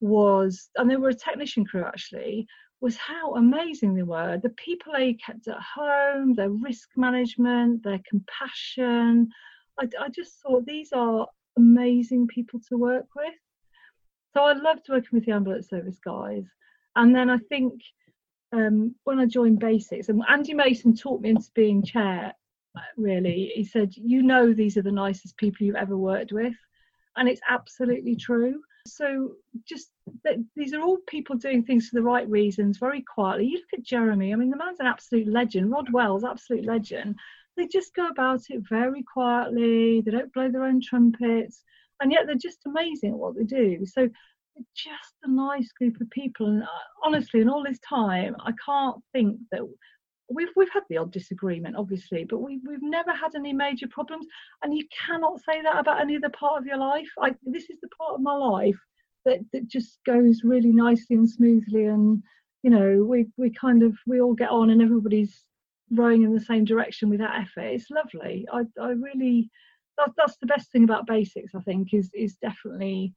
was, 0.00 0.70
and 0.76 0.90
they 0.90 0.96
were 0.96 1.10
a 1.10 1.14
technician 1.14 1.64
crew 1.64 1.84
actually, 1.84 2.46
was 2.80 2.96
how 2.96 3.34
amazing 3.34 3.94
they 3.94 4.02
were. 4.02 4.38
The 4.38 4.50
people 4.50 4.92
they 4.92 5.14
kept 5.14 5.48
at 5.48 5.58
home, 5.60 6.34
their 6.34 6.50
risk 6.50 6.90
management, 6.96 7.82
their 7.82 8.00
compassion. 8.08 9.30
I, 9.80 9.88
I 10.00 10.08
just 10.08 10.40
thought 10.40 10.64
these 10.64 10.92
are 10.92 11.26
amazing 11.56 12.28
people 12.28 12.60
to 12.68 12.76
work 12.76 13.06
with. 13.16 13.34
So 14.34 14.42
I 14.44 14.52
loved 14.52 14.88
working 14.88 15.10
with 15.12 15.26
the 15.26 15.32
ambulance 15.32 15.68
service 15.68 15.98
guys. 16.04 16.44
And 16.94 17.14
then 17.14 17.30
I 17.30 17.38
think 17.38 17.74
um, 18.52 18.94
when 19.04 19.18
I 19.18 19.26
joined 19.26 19.58
Basics, 19.58 20.08
and 20.08 20.22
Andy 20.28 20.54
Mason 20.54 20.94
taught 20.94 21.20
me 21.20 21.30
into 21.30 21.50
being 21.54 21.82
chair, 21.82 22.32
really, 22.96 23.52
he 23.54 23.64
said, 23.64 23.92
You 23.96 24.22
know, 24.22 24.52
these 24.52 24.76
are 24.76 24.82
the 24.82 24.92
nicest 24.92 25.36
people 25.36 25.66
you've 25.66 25.76
ever 25.76 25.96
worked 25.96 26.32
with 26.32 26.54
and 27.18 27.28
it's 27.28 27.40
absolutely 27.48 28.16
true. 28.16 28.62
So 28.94 29.32
just 29.66 29.90
these 30.56 30.74
are 30.74 30.82
all 30.82 30.98
people 31.06 31.36
doing 31.36 31.62
things 31.62 31.88
for 31.88 31.96
the 31.96 32.02
right 32.02 32.28
reasons, 32.28 32.78
very 32.78 33.02
quietly. 33.02 33.46
You 33.46 33.58
look 33.58 33.78
at 33.78 33.82
Jeremy. 33.82 34.32
I 34.32 34.36
mean, 34.36 34.50
the 34.50 34.56
man's 34.56 34.80
an 34.80 34.86
absolute 34.86 35.28
legend. 35.28 35.70
Rod 35.70 35.92
Wells, 35.92 36.24
absolute 36.24 36.64
legend. 36.64 37.16
They 37.56 37.66
just 37.66 37.94
go 37.94 38.08
about 38.08 38.42
it 38.50 38.62
very 38.68 39.02
quietly. 39.02 40.00
They 40.00 40.10
don't 40.10 40.32
blow 40.32 40.50
their 40.50 40.64
own 40.64 40.80
trumpets, 40.80 41.64
and 42.00 42.12
yet 42.12 42.26
they're 42.26 42.36
just 42.36 42.66
amazing 42.66 43.10
at 43.10 43.18
what 43.18 43.36
they 43.36 43.44
do. 43.44 43.84
So 43.84 44.08
just 44.74 45.14
a 45.24 45.30
nice 45.30 45.70
group 45.72 46.00
of 46.00 46.10
people. 46.10 46.46
And 46.46 46.62
uh, 46.62 46.66
honestly, 47.04 47.40
in 47.40 47.48
all 47.48 47.64
this 47.64 47.80
time, 47.88 48.36
I 48.40 48.52
can't 48.64 49.02
think 49.12 49.38
that 49.52 49.62
we've 50.30 50.48
we've 50.56 50.72
had 50.72 50.82
the 50.88 50.98
odd 50.98 51.12
disagreement, 51.12 51.76
obviously, 51.76 52.24
but 52.24 52.38
we 52.38 52.60
we've 52.66 52.82
never 52.82 53.12
had 53.12 53.34
any 53.34 53.52
major 53.52 53.88
problems. 53.88 54.26
And 54.62 54.76
you 54.76 54.84
cannot 55.06 55.40
say 55.40 55.62
that 55.62 55.78
about 55.78 56.00
any 56.00 56.16
other 56.16 56.30
part 56.30 56.58
of 56.58 56.66
your 56.66 56.76
life. 56.76 57.08
I, 57.20 57.34
this 57.44 57.70
is 57.70 57.78
the 57.80 57.88
part 57.88 58.14
of 58.14 58.20
my 58.20 58.34
life 58.34 58.78
that 59.24 59.40
that 59.52 59.68
just 59.68 59.98
goes 60.06 60.42
really 60.44 60.72
nicely 60.72 61.16
and 61.16 61.28
smoothly, 61.28 61.86
and 61.86 62.22
you 62.62 62.70
know, 62.70 63.04
we 63.04 63.26
we 63.36 63.50
kind 63.50 63.82
of 63.82 63.96
we 64.06 64.20
all 64.20 64.34
get 64.34 64.50
on, 64.50 64.70
and 64.70 64.82
everybody's 64.82 65.42
rowing 65.90 66.22
in 66.22 66.34
the 66.34 66.40
same 66.40 66.64
direction 66.64 67.08
without 67.08 67.38
effort. 67.40 67.72
It's 67.72 67.90
lovely. 67.90 68.46
I 68.52 68.64
I 68.80 68.90
really 68.90 69.50
that, 69.96 70.12
that's 70.16 70.36
the 70.36 70.46
best 70.46 70.70
thing 70.70 70.84
about 70.84 71.06
basics. 71.06 71.54
I 71.54 71.60
think 71.60 71.94
is 71.94 72.10
is 72.14 72.36
definitely 72.36 73.14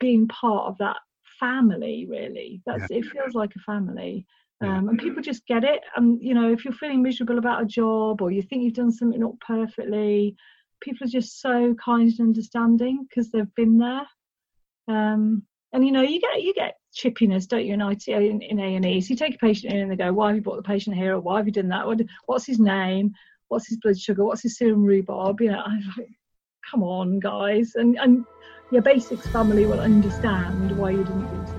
being 0.00 0.26
part 0.28 0.68
of 0.68 0.78
that 0.78 0.96
family. 1.38 2.06
Really, 2.08 2.62
that's 2.64 2.90
yeah. 2.90 2.98
it 2.98 3.06
feels 3.06 3.34
like 3.34 3.54
a 3.56 3.60
family 3.60 4.26
um, 4.60 4.88
and 4.88 4.98
people 4.98 5.22
just 5.22 5.46
get 5.46 5.64
it. 5.64 5.80
And 5.96 6.20
you 6.22 6.34
know, 6.34 6.52
if 6.52 6.64
you're 6.64 6.74
feeling 6.74 7.02
miserable 7.02 7.38
about 7.38 7.62
a 7.62 7.66
job 7.66 8.22
or 8.22 8.30
you 8.30 8.42
think 8.42 8.62
you've 8.62 8.74
done 8.74 8.92
something 8.92 9.20
not 9.20 9.38
perfectly, 9.40 10.36
people 10.80 11.06
are 11.06 11.10
just 11.10 11.40
so 11.40 11.74
kind 11.82 12.10
and 12.18 12.28
understanding 12.28 13.06
because 13.08 13.30
they've 13.30 13.54
been 13.56 13.78
there. 13.78 14.06
Um, 14.88 15.42
and 15.72 15.84
you 15.84 15.92
know, 15.92 16.02
you 16.02 16.20
get 16.20 16.42
you 16.42 16.54
get 16.54 16.76
chippiness, 16.96 17.48
don't 17.48 17.64
you, 17.64 17.74
in 17.74 17.80
IT 17.80 18.06
in, 18.06 18.60
A 18.60 18.76
and 18.76 18.86
E. 18.86 19.00
So 19.00 19.10
you 19.10 19.16
take 19.16 19.34
a 19.34 19.38
patient 19.38 19.72
in 19.72 19.80
and 19.80 19.90
they 19.90 19.96
go, 19.96 20.12
"Why 20.12 20.28
have 20.28 20.36
you 20.36 20.42
brought 20.42 20.56
the 20.56 20.62
patient 20.62 20.96
here? 20.96 21.14
Or 21.14 21.20
why 21.20 21.38
have 21.38 21.46
you 21.46 21.52
done 21.52 21.68
that? 21.68 21.86
What, 21.86 22.00
what's 22.26 22.46
his 22.46 22.60
name? 22.60 23.12
What's 23.48 23.68
his 23.68 23.78
blood 23.78 23.98
sugar? 23.98 24.24
What's 24.24 24.42
his 24.42 24.56
serum 24.56 24.84
rhubarb?" 24.84 25.40
You 25.40 25.50
know, 25.50 25.62
I'm 25.64 25.82
like, 25.98 26.10
come 26.70 26.84
on, 26.84 27.18
guys, 27.18 27.72
and 27.74 27.98
and 27.98 28.24
your 28.70 28.82
basics 28.82 29.26
family 29.28 29.66
will 29.66 29.80
understand 29.80 30.72
why 30.76 30.90
you 30.90 31.04
didn't 31.04 31.30
do 31.30 31.53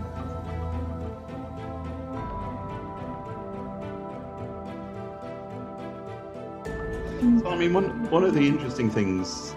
So, 7.25 7.47
I 7.47 7.57
mean, 7.57 7.73
one, 7.73 8.09
one 8.11 8.23
of 8.23 8.35
the 8.35 8.47
interesting 8.47 8.87
things 8.87 9.55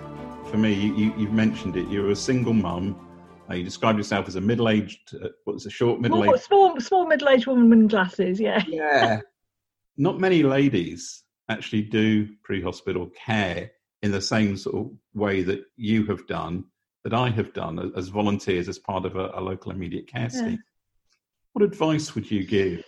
for 0.51 0.57
me. 0.57 0.73
You, 0.73 1.13
you, 1.19 1.27
have 1.27 1.35
mentioned 1.35 1.77
it. 1.77 1.87
You're 1.89 2.11
a 2.11 2.17
single 2.17 2.55
mum. 2.55 2.97
Uh, 3.51 3.57
you 3.57 3.63
described 3.63 3.99
yourself 3.99 4.27
as 4.27 4.37
a 4.37 4.41
middle-aged, 4.41 5.15
uh, 5.23 5.29
what's 5.45 5.67
a 5.67 5.71
short 5.71 6.01
middle-aged, 6.01 6.45
small, 6.45 6.71
small, 6.71 6.81
small 6.81 7.07
middle-aged 7.07 7.47
woman 7.47 7.69
with 7.69 7.91
glasses. 7.91 8.41
Yeah. 8.41 8.63
Yeah. 8.69 9.21
Not 9.99 10.19
many 10.19 10.43
ladies 10.43 11.25
actually 11.51 11.83
do 11.83 12.29
pre-hospital 12.43 13.11
care 13.27 13.73
in 14.03 14.13
the 14.13 14.21
same 14.21 14.57
sort 14.57 14.77
of 14.77 14.93
way 15.13 15.43
that 15.43 15.65
you 15.77 16.07
have 16.07 16.27
done, 16.27 16.65
that 17.05 17.13
I 17.13 17.29
have 17.31 17.53
done 17.53 17.93
as 17.97 18.09
volunteers 18.09 18.69
as 18.69 18.79
part 18.79 19.05
of 19.05 19.17
a, 19.17 19.33
a 19.35 19.41
local 19.41 19.73
immediate 19.73 20.07
care 20.07 20.31
scheme. 20.31 20.63
What 21.53 21.65
advice 21.65 22.15
would 22.15 22.31
you 22.31 22.45
give? 22.47 22.85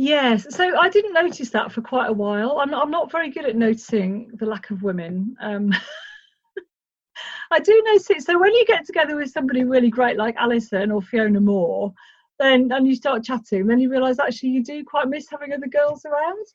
Yes, 0.00 0.46
so 0.54 0.78
I 0.78 0.88
didn't 0.88 1.12
notice 1.12 1.50
that 1.50 1.72
for 1.72 1.82
quite 1.82 2.08
a 2.08 2.12
while. 2.12 2.60
I'm 2.60 2.70
not, 2.70 2.84
I'm 2.84 2.90
not 2.90 3.10
very 3.10 3.30
good 3.30 3.44
at 3.44 3.56
noticing 3.56 4.30
the 4.34 4.46
lack 4.46 4.70
of 4.70 4.84
women. 4.84 5.36
Um, 5.40 5.74
I 7.50 7.58
do 7.58 7.82
notice 7.84 8.08
it. 8.10 8.22
So 8.22 8.38
when 8.38 8.54
you 8.54 8.64
get 8.64 8.86
together 8.86 9.16
with 9.16 9.32
somebody 9.32 9.64
really 9.64 9.90
great 9.90 10.16
like 10.16 10.36
Alison 10.36 10.92
or 10.92 11.02
Fiona 11.02 11.40
Moore, 11.40 11.92
then 12.38 12.70
and 12.70 12.86
you 12.86 12.94
start 12.94 13.24
chatting, 13.24 13.66
then 13.66 13.80
you 13.80 13.90
realise 13.90 14.20
actually 14.20 14.50
you 14.50 14.62
do 14.62 14.84
quite 14.84 15.08
miss 15.08 15.26
having 15.28 15.52
other 15.52 15.66
girls 15.66 16.04
around. 16.04 16.46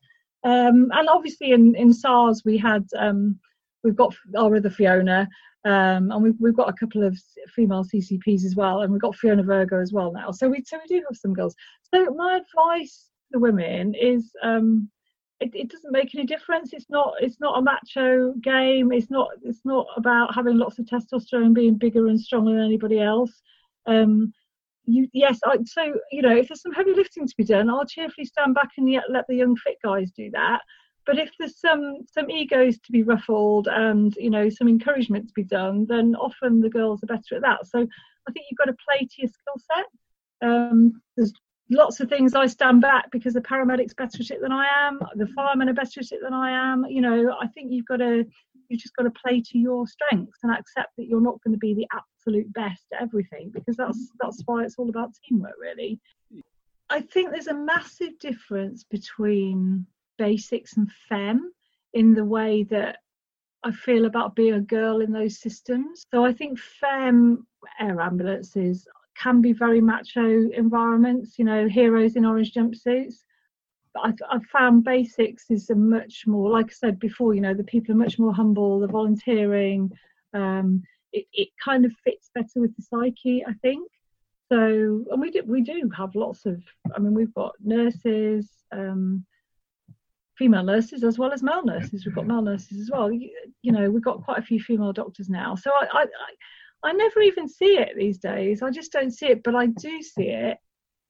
Um, 0.45 0.89
and 0.93 1.09
obviously 1.09 1.51
in 1.51 1.75
in 1.75 1.91
SARS 1.91 2.43
we 2.45 2.57
had 2.57 2.87
um, 2.97 3.37
we've 3.83 3.97
got 3.97 4.15
our 4.37 4.55
other 4.55 4.69
Fiona, 4.69 5.27
um, 5.65 6.11
and 6.11 6.23
we've 6.23 6.39
we've 6.39 6.55
got 6.55 6.69
a 6.69 6.79
couple 6.79 7.03
of 7.03 7.17
female 7.53 7.83
CCPs 7.83 8.45
as 8.45 8.55
well, 8.55 8.83
and 8.83 8.93
we've 8.93 9.01
got 9.01 9.17
Fiona 9.17 9.43
Virgo 9.43 9.81
as 9.81 9.91
well 9.91 10.13
now. 10.13 10.31
So 10.31 10.47
we 10.47 10.63
so 10.65 10.77
we 10.77 10.87
do 10.87 11.03
have 11.09 11.17
some 11.17 11.33
girls. 11.33 11.55
So 11.93 12.05
my 12.13 12.39
advice 12.39 13.09
to 13.33 13.39
women 13.39 13.93
is 13.95 14.31
um, 14.41 14.89
it, 15.39 15.51
it, 15.53 15.69
doesn't 15.69 15.91
make 15.91 16.15
any 16.15 16.25
difference. 16.25 16.71
It's 16.73 16.89
not 16.89 17.15
it's 17.19 17.39
not 17.39 17.57
a 17.57 17.61
macho 17.61 18.33
game. 18.41 18.91
It's 18.91 19.11
not 19.11 19.29
it's 19.43 19.61
not 19.65 19.87
about 19.97 20.33
having 20.33 20.57
lots 20.57 20.79
of 20.79 20.85
testosterone 20.85 21.53
being 21.53 21.77
bigger 21.77 22.07
and 22.07 22.19
stronger 22.19 22.51
than 22.51 22.65
anybody 22.65 22.99
else. 22.99 23.41
Um, 23.85 24.33
you 24.85 25.07
yes, 25.13 25.39
I, 25.45 25.57
so 25.65 25.93
you 26.11 26.21
know 26.21 26.35
if 26.35 26.47
there's 26.47 26.61
some 26.61 26.73
heavy 26.73 26.93
lifting 26.93 27.27
to 27.27 27.35
be 27.37 27.43
done, 27.43 27.69
I'll 27.69 27.85
cheerfully 27.85 28.25
stand 28.25 28.55
back 28.55 28.69
and 28.77 28.89
yet 28.89 29.03
let 29.09 29.25
the 29.27 29.35
young 29.35 29.55
fit 29.55 29.77
guys 29.83 30.11
do 30.11 30.29
that. 30.31 30.61
But 31.05 31.19
if 31.19 31.31
there's 31.37 31.59
some 31.59 31.97
some 32.11 32.29
egos 32.29 32.79
to 32.79 32.91
be 32.91 33.03
ruffled 33.03 33.67
and 33.67 34.15
you 34.15 34.29
know 34.29 34.49
some 34.49 34.67
encouragement 34.67 35.27
to 35.27 35.33
be 35.33 35.43
done, 35.43 35.85
then 35.87 36.15
often 36.15 36.61
the 36.61 36.69
girls 36.69 37.03
are 37.03 37.07
better 37.07 37.35
at 37.35 37.41
that. 37.41 37.65
So 37.67 37.79
I 38.27 38.31
think 38.31 38.45
you've 38.49 38.57
got 38.57 38.65
to 38.65 38.77
play 38.87 38.99
to 38.99 39.15
your 39.17 39.29
skill 39.29 39.57
set. 39.57 40.49
Um, 40.49 41.01
there's 41.15 41.33
lots 41.69 41.99
of 41.99 42.09
things 42.09 42.35
I 42.35 42.47
stand 42.47 42.81
back 42.81 43.11
because 43.11 43.33
the 43.33 43.41
paramedic's 43.41 43.93
better 43.93 44.21
at 44.21 44.31
it 44.31 44.41
than 44.41 44.51
I 44.51 44.65
am, 44.87 44.99
the 45.15 45.27
firemen 45.27 45.69
are 45.69 45.73
better 45.73 45.99
at 45.99 46.11
it 46.11 46.19
than 46.21 46.33
I 46.33 46.51
am. 46.71 46.85
You 46.87 47.01
know, 47.01 47.35
I 47.39 47.47
think 47.47 47.71
you've 47.71 47.85
got 47.85 47.97
to 47.97 48.25
you've 48.69 48.81
just 48.81 48.95
got 48.95 49.03
to 49.03 49.11
play 49.11 49.41
to 49.41 49.57
your 49.57 49.85
strengths 49.87 50.39
and 50.43 50.51
accept 50.51 50.91
that 50.97 51.05
you're 51.05 51.21
not 51.21 51.41
going 51.43 51.53
to 51.53 51.59
be 51.59 51.73
the 51.73 51.87
absolute 51.93 52.51
best 52.53 52.83
at 52.93 53.01
everything 53.01 53.51
because 53.53 53.75
that's 53.75 54.11
that's 54.19 54.41
why 54.45 54.63
it's 54.63 54.75
all 54.77 54.89
about 54.89 55.11
teamwork 55.27 55.55
really. 55.59 55.99
I 56.89 57.01
think 57.01 57.31
there's 57.31 57.47
a 57.47 57.53
massive 57.53 58.19
difference 58.19 58.83
between 58.83 59.85
basics 60.17 60.77
and 60.77 60.89
HEMS 61.09 61.53
in 61.93 62.13
the 62.13 62.25
way 62.25 62.63
that 62.63 62.97
I 63.63 63.71
feel 63.71 64.05
about 64.05 64.35
being 64.35 64.53
a 64.53 64.61
girl 64.61 64.99
in 64.99 65.11
those 65.11 65.39
systems. 65.39 66.05
So 66.11 66.25
I 66.25 66.33
think 66.33 66.59
HEMS 66.81 67.39
air 67.79 67.99
ambulances 68.01 68.87
can 69.21 69.41
be 69.41 69.53
very 69.53 69.81
macho 69.81 70.49
environments, 70.51 71.37
you 71.37 71.45
know, 71.45 71.67
heroes 71.67 72.15
in 72.15 72.25
orange 72.25 72.53
jumpsuits. 72.53 73.15
But 73.93 74.05
I've, 74.05 74.19
I've 74.31 74.45
found 74.45 74.83
basics 74.83 75.45
is 75.49 75.69
a 75.69 75.75
much 75.75 76.25
more, 76.25 76.49
like 76.49 76.67
I 76.67 76.73
said 76.73 76.99
before, 76.99 77.33
you 77.33 77.41
know, 77.41 77.53
the 77.53 77.63
people 77.63 77.93
are 77.93 77.97
much 77.97 78.17
more 78.17 78.33
humble, 78.33 78.79
the 78.79 78.87
volunteering, 78.87 79.91
um, 80.33 80.83
it, 81.11 81.25
it 81.31 81.49
kind 81.63 81.85
of 81.85 81.91
fits 82.03 82.31
better 82.33 82.59
with 82.59 82.75
the 82.75 82.81
psyche, 82.81 83.45
I 83.47 83.53
think. 83.61 83.87
So, 84.51 85.05
and 85.11 85.21
we 85.21 85.31
do, 85.31 85.43
we 85.45 85.61
do 85.61 85.89
have 85.95 86.15
lots 86.15 86.45
of, 86.45 86.61
I 86.95 86.99
mean, 86.99 87.13
we've 87.13 87.33
got 87.33 87.53
nurses, 87.63 88.49
um, 88.71 89.25
female 90.37 90.63
nurses 90.63 91.03
as 91.03 91.19
well 91.19 91.31
as 91.31 91.43
male 91.43 91.63
nurses. 91.63 92.05
We've 92.05 92.15
got 92.15 92.25
male 92.25 92.41
nurses 92.41 92.79
as 92.79 92.89
well. 92.91 93.11
You, 93.11 93.29
you 93.61 93.71
know, 93.71 93.89
we've 93.89 94.03
got 94.03 94.23
quite 94.23 94.39
a 94.39 94.43
few 94.43 94.59
female 94.59 94.91
doctors 94.91 95.29
now. 95.29 95.55
So 95.55 95.71
I, 95.71 95.87
I, 95.91 96.05
I 96.83 96.91
never 96.93 97.21
even 97.21 97.47
see 97.47 97.77
it 97.77 97.95
these 97.95 98.17
days. 98.17 98.61
I 98.61 98.69
just 98.69 98.91
don't 98.91 99.11
see 99.11 99.27
it, 99.27 99.43
but 99.43 99.55
I 99.55 99.67
do 99.67 100.01
see 100.01 100.29
it 100.29 100.57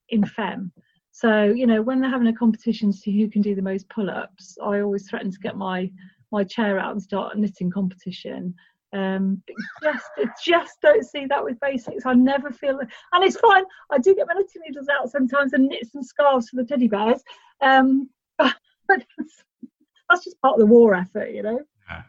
in 0.09 0.21
HEMS. 0.21 0.71
So, 1.11 1.43
you 1.43 1.67
know, 1.67 1.81
when 1.81 1.99
they're 1.99 2.09
having 2.09 2.27
a 2.27 2.33
competition 2.33 2.91
to 2.91 2.97
see 2.97 3.19
who 3.19 3.29
can 3.29 3.41
do 3.41 3.55
the 3.55 3.61
most 3.61 3.87
pull 3.89 4.09
ups, 4.09 4.57
I 4.63 4.81
always 4.81 5.07
threaten 5.07 5.31
to 5.31 5.39
get 5.39 5.55
my, 5.55 5.91
my 6.31 6.43
chair 6.43 6.79
out 6.79 6.91
and 6.91 7.01
start 7.01 7.35
a 7.35 7.39
knitting 7.39 7.69
competition. 7.71 8.55
Um, 8.93 9.41
just, 9.81 10.05
just 10.43 10.81
don't 10.81 11.03
see 11.03 11.25
that 11.27 11.43
with 11.43 11.59
basics. 11.59 12.05
I 12.05 12.13
never 12.13 12.51
feel, 12.51 12.79
and 12.79 13.23
it's 13.23 13.39
fine. 13.39 13.63
I 13.91 13.97
do 13.97 14.15
get 14.15 14.27
my 14.27 14.33
knitting 14.33 14.61
needles 14.67 14.87
out 14.89 15.09
sometimes 15.09 15.53
and 15.53 15.67
knit 15.67 15.91
some 15.91 16.03
scarves 16.03 16.49
for 16.49 16.57
the 16.57 16.65
teddy 16.65 16.87
bears. 16.87 17.23
Um, 17.61 18.09
but 18.37 18.53
that's 18.87 20.23
just 20.23 20.41
part 20.41 20.55
of 20.55 20.59
the 20.59 20.65
war 20.65 20.95
effort, 20.95 21.31
you 21.31 21.43
know. 21.43 21.59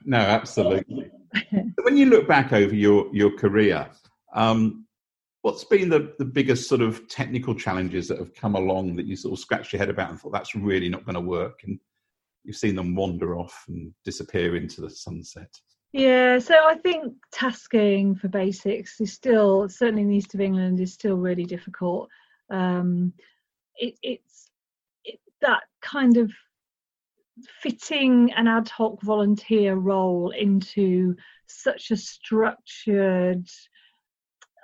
No, 0.04 0.18
absolutely. 0.18 1.10
when 1.82 1.96
you 1.96 2.06
look 2.06 2.28
back 2.28 2.52
over 2.52 2.74
your 2.74 3.08
your 3.12 3.30
career, 3.36 3.88
um, 4.34 4.86
what's 5.42 5.64
been 5.64 5.88
the, 5.88 6.14
the 6.18 6.24
biggest 6.24 6.68
sort 6.68 6.80
of 6.80 7.06
technical 7.08 7.54
challenges 7.54 8.08
that 8.08 8.18
have 8.18 8.34
come 8.34 8.54
along 8.54 8.96
that 8.96 9.06
you 9.06 9.16
sort 9.16 9.32
of 9.32 9.38
scratched 9.38 9.72
your 9.72 9.78
head 9.78 9.90
about 9.90 10.10
and 10.10 10.18
thought 10.18 10.32
that's 10.32 10.54
really 10.54 10.88
not 10.88 11.04
going 11.04 11.14
to 11.14 11.20
work, 11.20 11.60
and 11.64 11.78
you've 12.44 12.56
seen 12.56 12.74
them 12.74 12.94
wander 12.94 13.36
off 13.38 13.64
and 13.68 13.92
disappear 14.04 14.56
into 14.56 14.80
the 14.80 14.90
sunset? 14.90 15.50
Yeah, 15.92 16.38
so 16.40 16.54
I 16.64 16.74
think 16.74 17.14
tasking 17.30 18.16
for 18.16 18.28
basics 18.28 19.00
is 19.00 19.12
still 19.12 19.68
certainly 19.68 20.02
in 20.02 20.08
the 20.08 20.16
east 20.16 20.34
of 20.34 20.40
England 20.40 20.80
is 20.80 20.92
still 20.92 21.16
really 21.16 21.44
difficult. 21.44 22.08
Um, 22.50 23.12
it, 23.76 23.94
it's 24.02 24.50
it, 25.04 25.20
that 25.40 25.62
kind 25.82 26.16
of 26.16 26.32
fitting 27.60 28.32
an 28.34 28.46
ad 28.46 28.68
hoc 28.68 29.00
volunteer 29.02 29.74
role 29.74 30.30
into 30.30 31.16
such 31.46 31.90
a 31.90 31.96
structured 31.96 33.48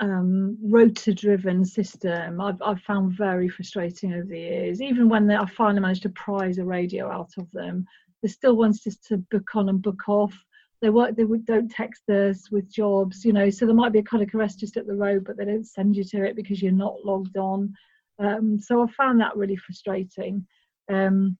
um, 0.00 0.56
rota 0.62 1.12
driven 1.12 1.64
system 1.64 2.40
I've, 2.40 2.60
I've, 2.62 2.80
found 2.80 3.12
very 3.12 3.50
frustrating 3.50 4.14
over 4.14 4.24
the 4.24 4.38
years. 4.38 4.80
Even 4.80 5.10
when 5.10 5.26
they, 5.26 5.36
i 5.36 5.44
finally 5.44 5.80
managed 5.80 6.04
to 6.04 6.08
prize 6.10 6.56
a 6.58 6.64
radio 6.64 7.10
out 7.10 7.32
of 7.36 7.50
them 7.52 7.86
they 8.22 8.28
still 8.28 8.56
want 8.56 8.80
just 8.82 9.04
to 9.08 9.18
book 9.18 9.54
on 9.54 9.68
and 9.68 9.82
book 9.82 10.08
off. 10.08 10.34
They 10.82 10.90
work 10.90 11.16
they 11.16 11.24
don't 11.44 11.70
text 11.70 12.08
us 12.08 12.50
with 12.50 12.72
jobs 12.72 13.24
you 13.24 13.34
know 13.34 13.50
so 13.50 13.66
there 13.66 13.74
might 13.74 13.92
be 13.92 13.98
a 13.98 14.02
cardiac 14.02 14.34
arrest 14.34 14.60
just 14.60 14.78
at 14.78 14.86
the 14.86 14.94
road 14.94 15.24
but 15.26 15.36
they 15.36 15.44
don't 15.44 15.66
send 15.66 15.94
you 15.94 16.04
to 16.04 16.24
it 16.24 16.36
because 16.36 16.62
you're 16.62 16.72
not 16.72 17.04
logged 17.04 17.36
on. 17.36 17.74
Um, 18.18 18.58
so 18.58 18.82
i 18.82 18.86
found 18.92 19.20
that 19.20 19.36
really 19.36 19.56
frustrating. 19.56 20.46
Um, 20.88 21.36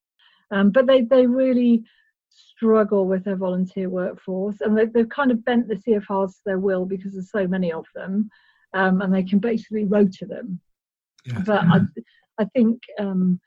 um, 0.50 0.71
but 0.71 0.87
they, 0.87 1.02
they 1.02 1.26
really 1.26 1.85
struggle 2.28 3.07
with 3.07 3.25
their 3.25 3.37
volunteer 3.37 3.88
workforce 3.88 4.61
and 4.61 4.76
they, 4.76 4.87
they've 4.87 5.09
kind 5.09 5.30
of 5.30 5.45
bent 5.45 5.69
the 5.69 5.76
CFRs 5.76 6.30
to 6.30 6.40
their 6.45 6.59
will 6.59 6.85
because 6.85 7.12
there's 7.12 7.30
so 7.30 7.47
many 7.47 7.73
of 7.73 7.87
them 7.95 8.30
um, 8.75 9.00
and 9.00 9.12
they 9.12 9.23
can 9.23 9.38
basically 9.38 9.85
rota 9.85 10.26
them. 10.26 10.61
Yeah. 11.25 11.42
But 11.45 11.64
I, 11.64 11.80
I 12.38 12.45
think 12.47 12.83
um, 12.99 13.40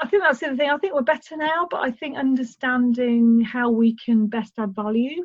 I 0.00 0.08
think 0.08 0.22
that's 0.22 0.40
the 0.40 0.46
other 0.48 0.56
thing. 0.56 0.70
I 0.70 0.78
think 0.78 0.94
we're 0.94 1.02
better 1.02 1.36
now, 1.36 1.68
but 1.70 1.80
I 1.80 1.90
think 1.90 2.16
understanding 2.16 3.40
how 3.40 3.70
we 3.70 3.96
can 3.96 4.26
best 4.26 4.54
add 4.58 4.74
value 4.74 5.24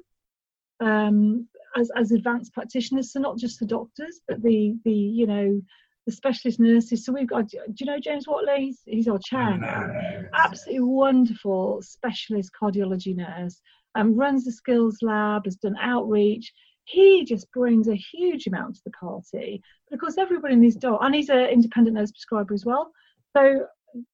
um, 0.79 1.47
as 1.75 1.91
as 1.95 2.11
advanced 2.11 2.53
practitioners, 2.53 3.11
so 3.11 3.19
not 3.19 3.37
just 3.37 3.59
the 3.59 3.65
doctors, 3.65 4.21
but 4.27 4.41
the 4.41 4.77
the 4.83 4.91
you 4.91 5.27
know 5.27 5.61
the 6.09 6.15
specialist 6.15 6.59
nurses. 6.59 7.05
So 7.05 7.13
we've 7.13 7.27
got, 7.27 7.47
do 7.47 7.59
you 7.79 7.85
know 7.85 7.99
James 7.99 8.27
Watley? 8.27 8.65
He's, 8.65 8.81
he's 8.85 9.07
our 9.07 9.19
chair 9.19 9.57
now. 9.57 9.87
Absolutely 10.33 10.81
wonderful 10.81 11.81
specialist 11.81 12.51
cardiology 12.59 13.15
nurse. 13.15 13.61
Um, 13.95 14.15
runs 14.15 14.45
the 14.45 14.51
skills 14.51 14.97
lab, 15.01 15.45
has 15.45 15.55
done 15.55 15.75
outreach. 15.79 16.51
He 16.85 17.25
just 17.25 17.51
brings 17.51 17.87
a 17.87 17.95
huge 17.95 18.47
amount 18.47 18.75
to 18.75 18.81
the 18.85 18.91
party. 18.91 19.61
But 19.87 19.95
of 19.95 20.01
course, 20.01 20.17
everybody 20.17 20.55
in 20.55 20.61
these 20.61 20.75
doors, 20.75 20.99
and 21.01 21.13
he's 21.13 21.29
an 21.29 21.45
independent 21.45 21.95
nurse 21.95 22.11
prescriber 22.11 22.53
as 22.53 22.65
well. 22.65 22.91
So 23.35 23.67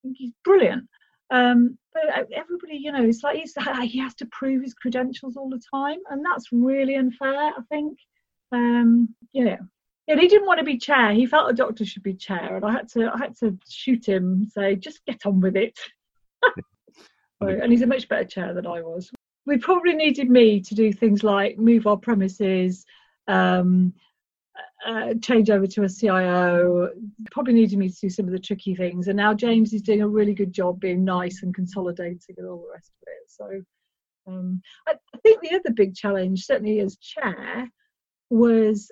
he's 0.03 0.33
brilliant. 0.43 0.85
Um, 1.31 1.77
but 1.93 2.29
everybody, 2.35 2.77
you 2.77 2.91
know, 2.91 3.03
it's 3.03 3.23
like 3.23 3.37
he's, 3.37 3.53
he 3.83 3.99
has 3.99 4.15
to 4.15 4.25
prove 4.31 4.61
his 4.61 4.73
credentials 4.73 5.37
all 5.37 5.49
the 5.49 5.61
time, 5.73 5.99
and 6.09 6.23
that's 6.25 6.51
really 6.51 6.95
unfair. 6.95 7.51
I 7.57 7.61
think. 7.69 7.97
Um, 8.51 9.15
yeah, 9.33 9.57
yeah, 10.07 10.19
he 10.19 10.27
didn't 10.27 10.47
want 10.47 10.59
to 10.59 10.65
be 10.65 10.77
chair. 10.77 11.13
He 11.13 11.25
felt 11.25 11.49
a 11.49 11.53
doctor 11.53 11.85
should 11.85 12.03
be 12.03 12.13
chair, 12.13 12.55
and 12.55 12.65
I 12.65 12.71
had 12.71 12.87
to 12.89 13.11
I 13.13 13.17
had 13.17 13.37
to 13.39 13.57
shoot 13.67 14.07
him, 14.07 14.45
say 14.45 14.75
just 14.75 15.05
get 15.05 15.25
on 15.25 15.39
with 15.41 15.55
it. 15.55 15.79
so, 17.41 17.47
and 17.47 17.71
he's 17.71 17.81
a 17.81 17.87
much 17.87 18.07
better 18.07 18.25
chair 18.25 18.53
than 18.53 18.67
I 18.67 18.81
was. 18.81 19.11
We 19.47 19.57
probably 19.57 19.93
needed 19.93 20.29
me 20.29 20.61
to 20.61 20.75
do 20.75 20.91
things 20.93 21.23
like 21.23 21.57
move 21.57 21.87
our 21.87 21.97
premises, 21.97 22.85
um, 23.27 23.93
uh, 24.85 25.15
change 25.21 25.49
over 25.49 25.65
to 25.65 25.83
a 25.83 25.89
CIO. 25.89 26.89
Probably 27.31 27.53
needed 27.53 27.79
me 27.79 27.89
to 27.89 27.99
do 28.01 28.09
some 28.09 28.25
of 28.25 28.31
the 28.31 28.39
tricky 28.39 28.75
things, 28.75 29.07
and 29.07 29.17
now 29.17 29.33
James 29.33 29.73
is 29.73 29.81
doing 29.81 30.01
a 30.01 30.07
really 30.07 30.33
good 30.35 30.53
job 30.53 30.79
being 30.79 31.03
nice 31.03 31.41
and 31.41 31.53
consolidating 31.53 32.35
and 32.37 32.47
all 32.47 32.57
the 32.57 32.73
rest 32.73 32.91
of 33.01 33.07
it. 33.07 33.29
So 33.29 33.61
Um, 34.27 34.61
I, 34.87 34.93
I 35.13 35.17
think 35.19 35.41
the 35.41 35.55
other 35.55 35.73
big 35.73 35.95
challenge, 35.95 36.45
certainly 36.45 36.79
as 36.79 36.97
chair, 36.97 37.69
was 38.29 38.91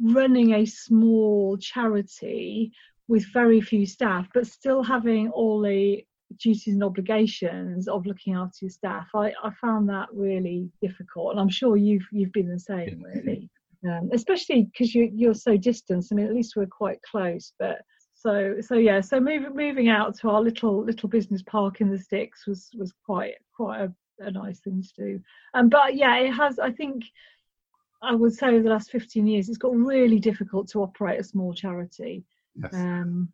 running 0.00 0.54
a 0.54 0.64
small 0.64 1.56
charity 1.58 2.72
with 3.08 3.24
very 3.32 3.60
few 3.60 3.86
staff, 3.86 4.26
but 4.32 4.46
still 4.46 4.82
having 4.82 5.28
all 5.30 5.60
the 5.60 6.04
duties 6.38 6.74
and 6.74 6.82
obligations 6.82 7.86
of 7.88 8.06
looking 8.06 8.34
after 8.34 8.58
your 8.62 8.70
staff. 8.70 9.08
I, 9.14 9.32
I 9.42 9.50
found 9.60 9.88
that 9.88 10.08
really 10.12 10.70
difficult, 10.80 11.32
and 11.32 11.40
I'm 11.40 11.48
sure 11.48 11.76
you've 11.76 12.06
you've 12.12 12.32
been 12.32 12.48
the 12.48 12.58
same, 12.58 13.02
really. 13.02 13.50
Um, 13.86 14.08
especially 14.12 14.64
because 14.64 14.94
you 14.94 15.10
you're 15.14 15.34
so 15.34 15.56
distant. 15.56 16.06
I 16.10 16.14
mean, 16.14 16.26
at 16.26 16.34
least 16.34 16.56
we're 16.56 16.66
quite 16.66 17.00
close, 17.02 17.52
but 17.58 17.82
so 18.14 18.54
so 18.60 18.76
yeah. 18.76 19.00
So 19.00 19.20
moving 19.20 19.54
moving 19.54 19.88
out 19.88 20.16
to 20.20 20.30
our 20.30 20.40
little 20.40 20.82
little 20.82 21.08
business 21.08 21.42
park 21.42 21.80
in 21.80 21.90
the 21.90 21.98
sticks 21.98 22.46
was 22.46 22.70
was 22.78 22.92
quite 23.04 23.34
quite 23.54 23.80
a, 23.82 23.92
a 24.20 24.30
nice 24.30 24.60
thing 24.60 24.82
to 24.82 25.02
do. 25.02 25.20
Um, 25.52 25.68
but 25.68 25.96
yeah, 25.96 26.16
it 26.16 26.32
has. 26.32 26.58
I 26.58 26.70
think 26.70 27.04
I 28.04 28.14
would 28.14 28.34
say 28.34 28.48
over 28.48 28.62
the 28.62 28.70
last 28.70 28.90
15 28.90 29.26
years, 29.26 29.48
it's 29.48 29.58
got 29.58 29.74
really 29.74 30.18
difficult 30.18 30.68
to 30.70 30.82
operate 30.82 31.20
a 31.20 31.24
small 31.24 31.52
charity. 31.54 32.24
Yes. 32.54 32.74
Um, 32.74 33.32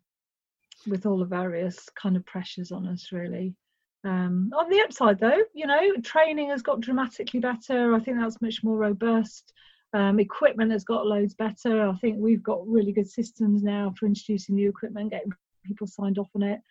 with 0.87 1.05
all 1.05 1.19
the 1.19 1.25
various 1.25 1.87
kind 1.89 2.15
of 2.15 2.25
pressures 2.25 2.71
on 2.71 2.87
us, 2.87 3.11
really. 3.11 3.55
Um, 4.03 4.51
on 4.57 4.69
the 4.69 4.81
upside, 4.81 5.19
though, 5.19 5.43
you 5.53 5.67
know, 5.67 5.95
training 6.03 6.49
has 6.49 6.61
got 6.61 6.81
dramatically 6.81 7.39
better. 7.39 7.93
I 7.93 7.99
think 7.99 8.17
that's 8.17 8.41
much 8.41 8.63
more 8.63 8.77
robust. 8.77 9.53
Um, 9.93 10.19
equipment 10.19 10.71
has 10.71 10.83
got 10.83 11.05
loads 11.05 11.35
better. 11.35 11.87
I 11.87 11.95
think 11.97 12.17
we've 12.19 12.41
got 12.41 12.67
really 12.67 12.93
good 12.93 13.09
systems 13.09 13.61
now 13.61 13.93
for 13.99 14.05
introducing 14.05 14.55
new 14.55 14.69
equipment, 14.69 15.11
getting 15.11 15.31
people 15.65 15.85
signed 15.85 16.17
off 16.17 16.29
on 16.35 16.43
it. 16.43 16.61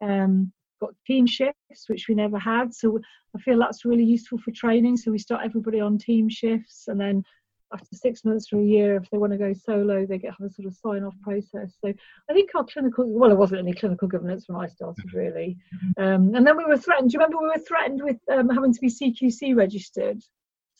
Um, 0.00 0.52
got 0.80 0.94
team 1.06 1.26
shifts, 1.26 1.88
which 1.88 2.06
we 2.08 2.14
never 2.14 2.38
had. 2.38 2.72
So 2.72 3.00
I 3.36 3.40
feel 3.40 3.58
that's 3.58 3.84
really 3.84 4.04
useful 4.04 4.38
for 4.38 4.52
training. 4.52 4.96
So 4.96 5.10
we 5.10 5.18
start 5.18 5.44
everybody 5.44 5.80
on 5.80 5.98
team 5.98 6.28
shifts, 6.28 6.84
and 6.86 7.00
then 7.00 7.24
after 7.72 7.96
six 7.96 8.24
months 8.24 8.52
or 8.52 8.60
a 8.60 8.64
year, 8.64 8.96
if 8.96 9.10
they 9.10 9.18
want 9.18 9.32
to 9.32 9.38
go 9.38 9.52
solo, 9.52 10.06
they 10.06 10.18
get 10.18 10.34
have 10.38 10.48
a 10.48 10.52
sort 10.52 10.66
of 10.66 10.74
sign 10.74 11.04
off 11.04 11.14
process. 11.22 11.74
So 11.84 11.92
I 12.28 12.32
think 12.32 12.50
our 12.54 12.64
clinical, 12.64 13.06
well, 13.08 13.28
there 13.28 13.38
wasn't 13.38 13.60
any 13.60 13.74
clinical 13.74 14.08
governance 14.08 14.44
when 14.46 14.60
I 14.60 14.66
started 14.66 15.06
mm-hmm. 15.06 15.18
really. 15.18 15.58
Um, 15.98 16.34
and 16.34 16.46
then 16.46 16.56
we 16.56 16.64
were 16.64 16.78
threatened. 16.78 17.10
Do 17.10 17.14
you 17.14 17.20
remember 17.20 17.42
we 17.42 17.48
were 17.48 17.64
threatened 17.66 18.02
with 18.02 18.16
um, 18.30 18.48
having 18.48 18.72
to 18.72 18.80
be 18.80 18.88
CQC 18.88 19.56
registered? 19.56 20.22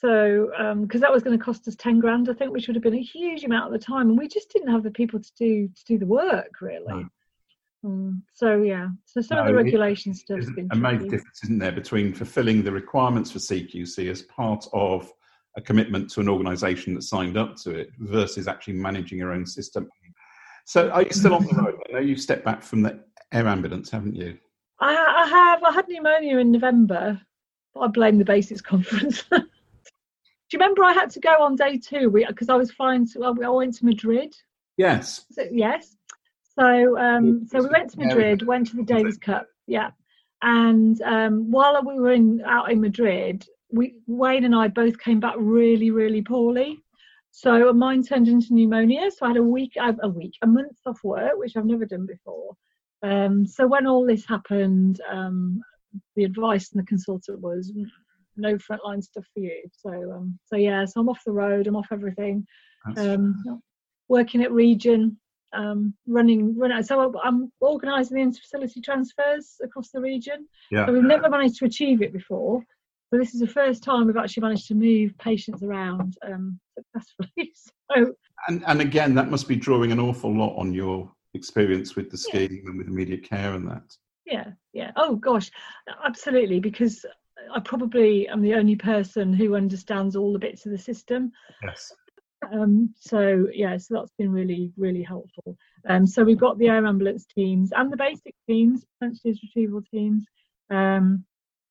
So, 0.00 0.47
because 0.80 1.00
um, 1.00 1.00
that 1.00 1.12
was 1.12 1.25
going 1.25 1.37
to 1.37 1.45
cost 1.45 1.66
us 1.66 1.75
10 1.75 1.99
grand, 1.99 2.28
I 2.28 2.33
think, 2.33 2.52
which 2.52 2.68
would 2.68 2.76
have 2.76 2.85
been 2.85 2.95
a 2.95 3.02
huge 3.02 3.42
amount 3.42 3.75
at 3.75 3.80
the 3.80 3.85
time. 3.85 4.11
And 4.11 4.18
we 4.18 4.28
just 4.28 4.50
didn't 4.50 4.71
have 4.71 4.85
the 4.85 4.92
people 4.92 5.21
to 5.21 5.30
do 5.37 5.68
to 5.68 5.85
do 5.85 5.99
the 5.99 6.07
work 6.07 6.61
really. 6.61 7.07
Um, 7.85 8.23
so 8.33 8.62
yeah, 8.62 8.88
so 9.04 9.21
some 9.21 9.37
no, 9.37 9.42
of 9.42 9.49
the 9.49 9.54
regulation 9.54 10.12
stuff 10.14 10.38
has 10.38 10.50
been 10.50 10.68
a 10.73 10.76
major 10.76 11.04
difference, 11.04 11.45
isn't 11.45 11.59
there, 11.59 11.73
between 11.73 12.12
fulfilling 12.12 12.62
the 12.62 12.73
requirements 12.73 13.30
for 13.30 13.38
CQC 13.38 14.11
as 14.11 14.23
part 14.23 14.66
of 14.73 15.12
a 15.57 15.61
commitment 15.61 16.11
to 16.11 16.21
an 16.21 16.28
organisation 16.28 16.95
that 16.95 17.02
signed 17.02 17.37
up 17.37 17.57
to 17.57 17.71
it 17.71 17.90
versus 17.99 18.49
actually 18.49 18.75
managing 18.75 19.19
your 19.19 19.33
own 19.33 19.47
system. 19.47 19.88
So, 20.67 20.90
are 20.90 21.02
you 21.02 21.12
still 21.12 21.35
on 21.35 21.47
the 21.47 21.55
road? 21.55 21.81
I 21.88 21.93
know 21.95 21.99
you've 22.00 22.21
stepped 22.21 22.45
back 22.45 22.62
from 22.62 22.83
the 22.83 23.00
air 23.33 23.49
ambulance, 23.49 23.90
haven't 23.90 24.14
you? 24.14 24.38
I, 24.81 24.95
I 24.95 25.26
have. 25.26 25.62
I 25.64 25.73
had 25.73 25.88
pneumonia 25.88 26.38
in 26.38 26.52
November. 26.52 27.21
But 27.75 27.80
I 27.80 27.87
blame 27.89 28.19
the 28.19 28.25
basics 28.25 28.61
conference. 28.73 29.25
Do 29.30 30.56
you 30.56 30.58
remember 30.58 30.84
I 30.84 30.93
had 30.93 31.11
to 31.11 31.21
go 31.21 31.43
on 31.43 31.56
day 31.56 31.78
two 31.78 32.11
because 32.11 32.49
I 32.49 32.56
was 32.56 32.71
flying 32.71 33.06
to? 33.08 33.25
I 33.25 33.49
went 33.49 33.75
to 33.76 33.84
Madrid. 33.84 34.34
Yes. 34.76 35.26
So, 35.32 35.45
yes. 35.50 35.97
So 36.58 36.99
um, 36.99 37.47
so 37.47 37.63
we 37.63 37.69
went 37.69 37.91
to 37.91 37.99
Madrid, 37.99 38.47
went 38.47 38.69
to 38.69 38.76
the 38.76 38.82
Davis 38.82 39.17
Cup, 39.17 39.47
yeah. 39.67 39.91
And 40.43 41.00
um, 41.02 41.50
while 41.50 41.80
we 41.84 42.00
were 42.00 42.13
in 42.13 42.43
out 42.45 42.71
in 42.71 42.80
Madrid, 42.80 43.47
we 43.71 43.95
Wayne 44.07 44.45
and 44.45 44.54
I 44.54 44.69
both 44.69 44.99
came 44.99 45.21
back 45.21 45.35
really, 45.39 45.91
really 45.91 46.23
poorly. 46.23 46.78
So 47.31 47.73
mine 47.73 48.02
turned 48.02 48.28
into 48.28 48.54
pneumonia. 48.54 49.11
So 49.11 49.26
I 49.26 49.28
had 49.28 49.37
a 49.37 49.43
week, 49.43 49.76
a 49.76 50.09
week, 50.09 50.35
a 50.43 50.47
month 50.47 50.78
off 50.87 50.99
work, 51.04 51.33
which 51.35 51.57
I've 51.57 51.67
never 51.67 51.85
done 51.85 52.07
before. 52.07 52.54
Um, 53.02 53.47
so 53.47 53.67
when 53.67 53.87
all 53.87 54.07
this 54.07 54.26
happened, 54.26 55.00
um, 55.09 55.61
the 56.17 56.25
advice 56.25 56.69
from 56.69 56.81
the 56.81 56.87
consultant 56.87 57.41
was 57.41 57.73
no 58.37 58.57
frontline 58.57 59.02
stuff 59.02 59.25
for 59.35 59.41
you. 59.41 59.63
So 59.73 59.91
um, 59.91 60.39
so 60.47 60.57
yeah, 60.57 60.85
so 60.85 61.00
I'm 61.00 61.09
off 61.09 61.23
the 61.25 61.33
road. 61.33 61.67
I'm 61.67 61.76
off 61.76 61.89
everything. 61.93 62.47
Um, 62.97 63.63
working 64.09 64.43
at 64.43 64.52
region, 64.52 65.19
um, 65.52 65.95
running, 66.07 66.57
running. 66.57 66.83
So 66.83 67.15
I'm 67.23 67.52
organising 67.61 68.17
the 68.17 68.23
inter-facility 68.23 68.81
transfers 68.81 69.57
across 69.63 69.91
the 69.91 70.00
region. 70.00 70.49
Yeah. 70.71 70.87
So 70.87 70.93
we've 70.93 71.02
never 71.02 71.28
managed 71.28 71.59
to 71.59 71.67
achieve 71.67 72.02
it 72.02 72.13
before. 72.13 72.65
So 73.10 73.18
this 73.18 73.34
is 73.34 73.40
the 73.40 73.47
first 73.47 73.82
time 73.82 74.06
we've 74.06 74.16
actually 74.16 74.42
managed 74.42 74.68
to 74.68 74.75
move 74.75 75.16
patients 75.18 75.62
around 75.62 76.16
um, 76.26 76.58
successfully. 76.76 77.52
So, 77.97 78.12
and, 78.49 78.62
and 78.66 78.82
again, 78.82 79.14
that 79.14 79.30
must 79.30 79.49
be 79.49 79.56
drawing 79.56 79.92
an 79.92 79.99
awful 79.99 80.30
lot 80.30 80.54
on 80.58 80.75
your 80.75 81.10
experience 81.32 81.97
with 81.97 82.10
the 82.10 82.18
scheme 82.18 82.52
yeah. 82.52 82.68
and 82.68 82.76
with 82.76 82.86
immediate 82.86 83.26
care 83.26 83.54
and 83.54 83.66
that. 83.66 83.97
Yeah, 84.26 84.50
yeah. 84.75 84.92
Oh 84.97 85.16
gosh, 85.16 85.50
absolutely. 86.04 86.60
Because 86.60 87.06
I 87.50 87.60
probably 87.60 88.28
am 88.28 88.42
the 88.42 88.54
only 88.54 88.76
person 88.76 89.32
who 89.32 89.56
understands 89.56 90.16
all 90.16 90.34
the 90.34 90.38
bits 90.38 90.66
of 90.66 90.73
the 90.73 90.78
system. 90.78 91.32
Yes. 91.62 91.92
Um, 92.52 92.94
so 92.94 93.49
yeah, 93.52 93.76
so 93.78 93.94
that's 93.94 94.12
been 94.18 94.32
really, 94.32 94.73
really 94.76 95.02
helpful. 95.02 95.56
Um, 95.88 96.06
so 96.06 96.25
we've 96.25 96.38
got 96.38 96.58
the 96.58 96.68
air 96.68 96.84
ambulance 96.84 97.26
teams 97.26 97.73
and 97.75 97.90
the 97.90 97.97
basic 97.97 98.34
teams, 98.47 98.84
sensitive 99.02 99.38
retrieval 99.42 99.82
teams. 99.90 100.25
Um, 100.71 101.25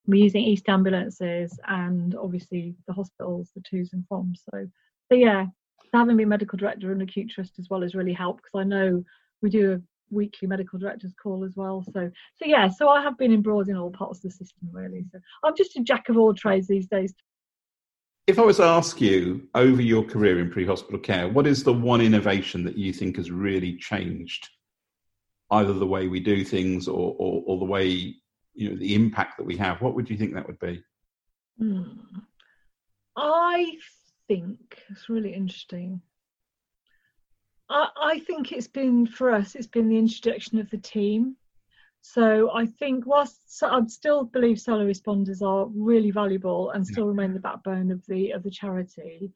we're 0.07 0.23
using 0.23 0.43
East 0.43 0.69
ambulances 0.69 1.59
and 1.67 2.15
obviously 2.15 2.75
the 2.87 2.93
hospitals, 2.93 3.51
the 3.53 3.61
twos 3.61 3.91
and 3.93 4.05
froms. 4.09 4.37
So, 4.51 4.67
so 5.09 5.15
yeah, 5.15 5.47
having 5.93 6.17
been 6.17 6.29
medical 6.29 6.57
director 6.57 6.91
and 6.91 7.01
acute 7.01 7.29
trust 7.29 7.59
as 7.59 7.69
well 7.69 7.81
has 7.81 7.93
really 7.93 8.13
helped 8.13 8.43
because 8.43 8.61
I 8.61 8.63
know 8.63 9.03
we 9.41 9.49
do 9.49 9.73
a 9.73 9.81
weekly 10.09 10.47
medical 10.47 10.79
directors 10.79 11.13
call 11.21 11.43
as 11.43 11.55
well. 11.55 11.83
So, 11.93 12.09
so 12.35 12.45
yeah, 12.45 12.69
so 12.69 12.87
I 12.87 13.01
have 13.01 13.17
been 13.17 13.33
embroiled 13.33 13.67
in 13.67 13.75
all 13.75 13.91
parts 13.91 14.19
of 14.19 14.23
the 14.23 14.31
system 14.31 14.69
really. 14.71 15.05
So 15.11 15.19
I'm 15.43 15.55
just 15.57 15.75
a 15.75 15.81
jack 15.81 16.07
of 16.09 16.17
all 16.17 16.33
trades 16.33 16.67
these 16.67 16.87
days. 16.87 17.13
If 18.27 18.39
I 18.39 18.43
was 18.43 18.57
to 18.57 18.63
ask 18.63 18.99
you 18.99 19.47
over 19.55 19.81
your 19.81 20.03
career 20.03 20.39
in 20.39 20.49
pre-hospital 20.49 20.99
care, 20.99 21.29
what 21.29 21.47
is 21.47 21.63
the 21.63 21.73
one 21.73 22.01
innovation 22.01 22.63
that 22.65 22.77
you 22.77 22.91
think 22.91 23.17
has 23.17 23.31
really 23.31 23.77
changed 23.77 24.49
either 25.51 25.71
the 25.71 25.87
way 25.87 26.09
we 26.09 26.19
do 26.19 26.43
things 26.43 26.89
or, 26.89 27.15
or, 27.17 27.43
or 27.45 27.57
the 27.57 27.65
way 27.65 28.15
you 28.57 28.69
know 28.69 28.75
the 28.75 28.95
impact 28.95 29.37
that 29.37 29.45
we 29.45 29.55
have 29.55 29.81
what 29.81 29.93
would 29.95 30.09
you 30.09 30.17
think 30.17 30.33
that 30.33 30.47
would 30.47 30.59
be? 30.59 30.83
Hmm. 31.59 31.83
i 33.15 33.77
think 34.27 34.59
it's 34.89 35.09
really 35.09 35.33
interesting. 35.33 36.01
I, 37.69 37.87
I 38.01 38.19
think 38.19 38.51
it's 38.51 38.67
been 38.67 39.07
for 39.07 39.31
us 39.31 39.55
it's 39.55 39.67
been 39.67 39.89
the 39.89 39.97
introduction 39.97 40.59
of 40.59 40.69
the 40.69 40.77
team. 40.77 41.35
So 42.01 42.51
I 42.53 42.65
think 42.65 43.05
whilst 43.05 43.61
I 43.63 43.81
still 43.87 44.23
believe 44.23 44.59
solo 44.59 44.85
responders 44.85 45.41
are 45.41 45.67
really 45.73 46.11
valuable 46.11 46.69
and 46.71 46.85
still 46.85 47.07
remain 47.07 47.33
the 47.33 47.39
backbone 47.39 47.91
of 47.91 48.05
the 48.07 48.31
of 48.31 48.43
the 48.43 48.51
charity, 48.51 49.31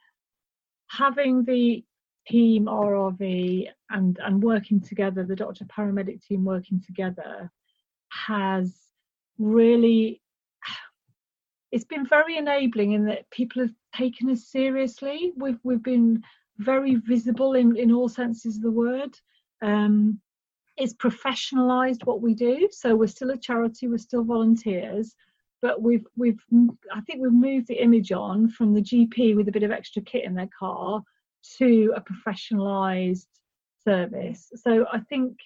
having 0.87 1.43
the 1.43 1.83
team 2.27 2.65
RRV 2.65 3.67
and 3.89 4.19
and 4.23 4.43
working 4.43 4.79
together, 4.79 5.23
the 5.23 5.35
doctor 5.35 5.65
paramedic 5.65 6.23
team 6.23 6.45
working 6.45 6.81
together, 6.85 7.51
has 8.09 8.73
really 9.37 10.21
it's 11.71 11.85
been 11.85 12.05
very 12.05 12.37
enabling 12.37 12.91
in 12.91 13.05
that 13.05 13.29
people 13.31 13.61
have 13.61 13.73
taken 13.95 14.29
us 14.29 14.45
seriously. 14.47 15.31
We've 15.37 15.59
we've 15.63 15.83
been 15.83 16.23
very 16.57 16.95
visible 16.95 17.53
in, 17.53 17.77
in 17.77 17.91
all 17.91 18.09
senses 18.09 18.57
of 18.57 18.61
the 18.61 18.71
word. 18.71 19.17
Um, 19.61 20.19
it's 20.77 20.93
professionalized 20.93 22.05
what 22.05 22.21
we 22.21 22.33
do. 22.33 22.67
So 22.71 22.95
we're 22.95 23.07
still 23.07 23.31
a 23.31 23.37
charity, 23.37 23.87
we're 23.87 23.97
still 23.97 24.23
volunteers, 24.23 25.15
but 25.61 25.81
we've 25.81 26.05
we've 26.17 26.41
I 26.93 27.01
think 27.01 27.21
we've 27.21 27.31
moved 27.31 27.67
the 27.67 27.81
image 27.81 28.11
on 28.11 28.49
from 28.49 28.73
the 28.73 28.81
GP 28.81 29.35
with 29.35 29.47
a 29.47 29.51
bit 29.51 29.63
of 29.63 29.71
extra 29.71 30.01
kit 30.01 30.25
in 30.25 30.35
their 30.35 30.49
car 30.57 31.01
to 31.57 31.93
a 31.95 32.01
professionalized 32.01 33.27
service. 33.83 34.51
So 34.55 34.85
I 34.91 34.99
think 34.99 35.37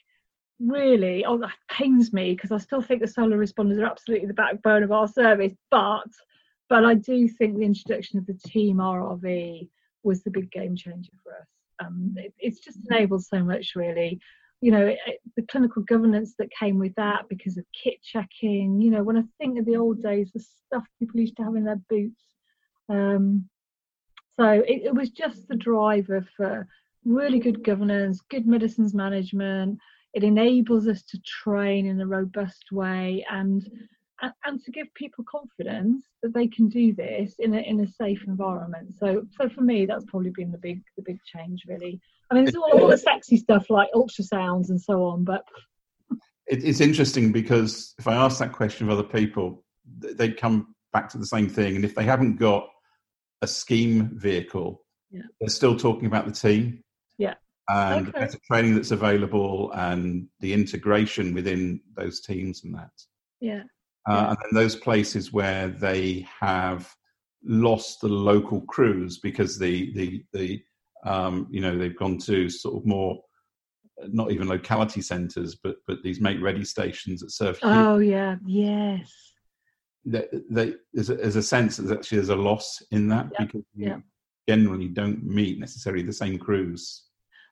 really, 0.60 1.26
oh, 1.26 1.38
that 1.40 1.52
pains 1.70 2.14
me 2.14 2.34
because 2.34 2.52
I 2.52 2.58
still 2.58 2.82
think 2.82 3.02
the 3.02 3.08
solo 3.08 3.38
responders 3.38 3.80
are 3.80 3.86
absolutely 3.86 4.28
the 4.28 4.34
backbone 4.34 4.84
of 4.84 4.92
our 4.92 5.08
service. 5.08 5.54
But 5.72 6.08
but 6.70 6.84
I 6.86 6.96
do 6.96 7.28
think 7.28 7.56
the 7.56 7.66
introduction 7.66 8.18
of 8.18 8.26
the 8.26 8.34
team 8.34 8.78
RRV 8.78 9.70
was 10.04 10.24
the 10.24 10.32
big 10.32 10.52
game 10.52 10.76
changer 10.76 11.12
for 11.24 11.34
us. 11.34 11.48
Um, 11.80 12.16
it, 12.18 12.34
it's 12.40 12.60
just 12.60 12.80
enabled 12.90 13.24
so 13.24 13.44
much, 13.44 13.74
really. 13.76 14.20
You 14.62 14.72
know, 14.72 14.86
it, 14.86 14.98
it, 15.06 15.20
the 15.36 15.44
clinical 15.44 15.84
governance 15.84 16.34
that 16.40 16.50
came 16.58 16.80
with 16.80 16.96
that 16.96 17.28
because 17.30 17.58
of 17.58 17.66
kit 17.74 18.02
checking. 18.02 18.82
You 18.82 18.92
know, 18.92 19.04
when 19.04 19.18
I 19.18 19.24
think 19.38 19.60
of 19.60 19.66
the 19.66 19.78
old 19.78 20.02
days, 20.02 20.32
the 20.34 20.40
stuff 20.40 20.86
people 21.00 21.20
used 21.20 21.38
to 21.38 21.44
have 21.44 21.56
in 21.56 21.66
their 21.66 21.82
boots. 21.90 22.24
Um, 22.90 23.50
so 24.40 24.50
it, 24.50 24.84
it 24.86 24.96
was 24.96 25.10
just 25.10 25.48
the 25.48 25.56
driver 25.56 26.26
for 26.36 26.68
really 27.04 27.40
good 27.40 27.64
governance, 27.64 28.22
good 28.30 28.48
medicines 28.48 28.94
management, 28.94 29.80
it 30.16 30.24
enables 30.24 30.88
us 30.88 31.04
to 31.04 31.20
train 31.20 31.86
in 31.86 32.02
a 32.02 32.08
robust 32.08 32.72
way 32.72 33.24
and 33.30 33.70
and, 34.22 34.32
and, 34.46 34.64
to 34.64 34.72
give 34.72 34.88
people 34.94 35.26
confidence 35.30 36.06
that 36.24 36.34
they 36.34 36.48
can 36.48 36.70
do 36.70 36.94
this 36.94 37.36
in 37.40 37.54
a 37.54 37.60
in 37.60 37.82
a 37.82 37.88
safe 37.88 38.24
environment. 38.26 38.96
So 38.98 39.26
so 39.38 39.50
for 39.50 39.62
me, 39.62 39.86
that's 39.86 40.06
probably 40.06 40.32
been 40.32 40.52
the 40.52 40.58
big 40.58 40.82
the 40.96 41.04
big 41.04 41.20
change 41.26 41.64
really. 41.68 42.00
I 42.32 42.36
mean, 42.36 42.46
there's 42.46 42.56
all, 42.56 42.82
all 42.82 42.88
the 42.88 42.98
sexy 42.98 43.38
stuff 43.38 43.70
like 43.70 43.90
ultrasounds 43.94 44.70
and 44.70 44.82
so 44.82 45.04
on, 45.04 45.26
but 45.26 45.46
it's 46.48 46.80
interesting 46.80 47.32
because 47.32 47.94
if 48.00 48.08
I 48.08 48.16
ask 48.16 48.40
that 48.40 48.54
question 48.54 48.88
of 48.88 48.94
other 48.94 49.08
people, 49.08 49.64
they'd 50.00 50.38
come 50.38 50.76
back 50.94 51.10
to 51.10 51.18
the 51.18 51.26
same 51.26 51.50
thing. 51.50 51.76
And 51.76 51.84
if 51.84 51.96
they 51.96 52.04
haven't 52.04 52.38
got 52.38 52.68
a 53.42 53.48
scheme 53.48 54.12
vehicle, 54.14 54.84
yeah. 55.12 55.24
they're 55.40 55.50
still 55.50 55.76
talking 55.76 56.06
about 56.06 56.26
the 56.26 56.32
team. 56.32 56.84
Yeah. 57.18 57.34
And 57.68 58.10
okay. 58.10 58.20
better 58.20 58.38
training 58.46 58.76
that's 58.76 58.92
available 58.92 59.72
and 59.72 60.28
the 60.40 60.54
integration 60.54 61.34
within 61.34 61.82
those 61.98 62.22
teams 62.22 62.64
and 62.64 62.76
that. 62.76 62.92
Yeah. 63.42 63.64
Uh, 64.08 64.14
yeah. 64.14 64.30
And 64.30 64.38
then 64.38 64.50
those 64.54 64.76
places 64.76 65.34
where 65.34 65.70
they 65.70 66.28
have 66.40 66.94
lost 67.44 68.02
the 68.02 68.08
local 68.08 68.62
crews 68.62 69.20
because 69.20 69.58
the 69.58 69.94
the 69.94 70.24
the 70.34 70.62
um, 71.06 71.48
you 71.50 71.62
know 71.62 71.78
they've 71.78 71.98
gone 71.98 72.18
to 72.20 72.50
sort 72.50 72.76
of 72.76 72.86
more 72.86 73.20
not 74.08 74.32
even 74.32 74.48
locality 74.48 75.02
centres, 75.02 75.56
but 75.56 75.78
but 75.88 76.04
these 76.04 76.22
make 76.22 76.42
ready 76.42 76.64
stations 76.64 77.22
that 77.22 77.32
serve. 77.32 77.60
Oh 77.64 78.00
yeah, 78.00 78.36
yes. 78.46 79.12
They, 80.08 80.28
they, 80.52 80.74
there's, 80.94 81.10
a, 81.10 81.16
there's 81.16 81.36
a 81.36 81.42
sense 81.42 81.78
that 81.78 81.92
actually 81.92 82.20
there's 82.20 82.30
a 82.30 82.36
loss 82.36 82.84
in 82.92 83.08
that 83.08 83.28
yeah. 83.32 83.46
because 83.46 83.64
you 83.74 84.04
generally 84.48 84.88
don't 84.88 85.24
meet 85.24 85.60
necessarily 85.60 86.04
the 86.04 86.14
same 86.14 86.38
crews. 86.38 87.06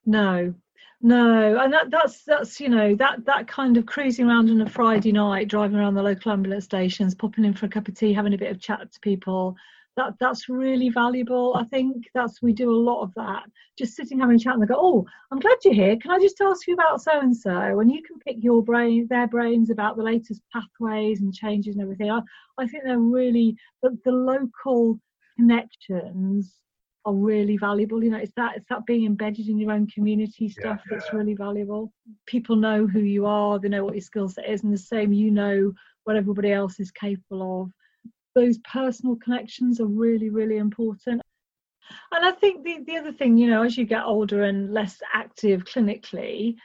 No, 0.06 0.54
no, 1.02 1.60
and 1.60 1.74
that, 1.74 1.92
that's 1.92 2.24
that's 2.24 2.60
you 2.60 2.70
know 2.70 2.96
that 2.96 3.26
that 3.26 3.48
kind 3.48 3.78
of 3.78 3.86
cruising 3.86 4.28
around 4.28 4.50
on 4.50 4.62
a 4.62 4.70
Friday 4.70 5.12
night, 5.12 5.48
driving 5.48 5.78
around 5.78 5.96
the 5.96 6.04
local 6.04 6.32
ambulance 6.32 6.66
stations, 6.66 7.16
popping 7.16 7.46
in 7.46 7.54
for 7.54 7.66
a 7.66 7.70
cup 7.70 7.88
of 7.88 7.96
tea, 7.96 8.14
having 8.14 8.34
a 8.34 8.38
bit 8.38 8.52
of 8.52 8.60
chat 8.60 8.92
to 8.92 9.00
people, 9.00 9.56
that 9.96 10.14
that's 10.20 10.50
really 10.50 10.90
valuable. 10.90 11.56
I 11.56 11.66
think 11.66 12.06
that's 12.14 12.42
we 12.42 12.54
do 12.54 12.72
a 12.72 12.76
lot 12.76 13.02
of 13.02 13.14
that. 13.16 13.44
Just 13.78 13.96
sitting 13.96 14.20
having 14.20 14.36
a 14.36 14.40
chat 14.40 14.54
and 14.54 14.62
they 14.62 14.68
go, 14.68 14.76
Oh, 14.78 15.06
I'm 15.32 15.40
glad 15.40 15.58
you're 15.64 15.74
here. 15.74 15.98
Can 15.98 16.12
I 16.12 16.20
just 16.20 16.40
ask 16.42 16.68
you 16.68 16.74
about 16.74 17.02
so 17.02 17.20
and 17.20 17.36
so? 17.36 17.80
And 17.80 17.92
you 17.92 18.02
can 18.04 18.20
pick 18.20 18.38
your 18.44 18.64
brain 18.64 19.08
their 19.10 19.28
brains 19.28 19.70
about 19.70 19.98
the 19.98 20.04
latest 20.04 20.42
pathways 20.52 21.22
and 21.22 21.34
changes 21.34 21.76
and 21.76 21.84
everything. 21.84 22.12
I, 22.12 22.22
I 22.58 22.68
think 22.68 22.84
they're 22.84 23.00
really 23.00 23.56
the, 23.82 23.98
the 24.06 24.12
local 24.12 25.00
connections 25.38 26.54
are 27.06 27.14
really 27.14 27.58
valuable. 27.58 28.04
You 28.04 28.12
know, 28.12 28.18
it's 28.18 28.34
that 28.38 28.58
it's 28.58 28.68
that 28.70 28.86
being 28.86 29.06
embedded 29.06 29.48
in 29.48 29.60
your 29.60 29.72
own 29.72 29.88
community 29.88 30.50
stuff 30.50 30.82
yeah, 30.90 30.98
that's 30.98 31.14
really 31.14 31.36
valuable. 31.36 31.92
People 32.26 32.56
know 32.56 32.88
who 32.88 33.00
you 33.00 33.26
are, 33.26 33.60
they 33.60 33.70
know 33.70 33.84
what 33.84 33.96
your 33.96 34.02
skill 34.02 34.30
set 34.30 34.50
is, 34.50 34.64
and 34.64 34.74
the 34.74 34.78
same 34.78 35.12
you 35.14 35.32
know 35.32 35.74
what 36.04 36.16
everybody 36.16 36.52
else 36.52 36.80
is 36.80 36.92
capable 36.92 37.64
of 37.64 37.72
those 38.36 38.58
personal 38.60 39.16
connections 39.16 39.80
are 39.80 39.88
really, 39.88 40.30
really 40.30 40.58
important. 40.58 41.22
And 42.12 42.26
I 42.26 42.32
think 42.32 42.64
the, 42.64 42.80
the 42.86 42.98
other 42.98 43.12
thing, 43.12 43.38
you 43.38 43.50
know, 43.50 43.64
as 43.64 43.78
you 43.78 43.86
get 43.86 44.04
older 44.04 44.44
and 44.44 44.74
less 44.74 45.00
active 45.14 45.66
clinically, 45.66 46.56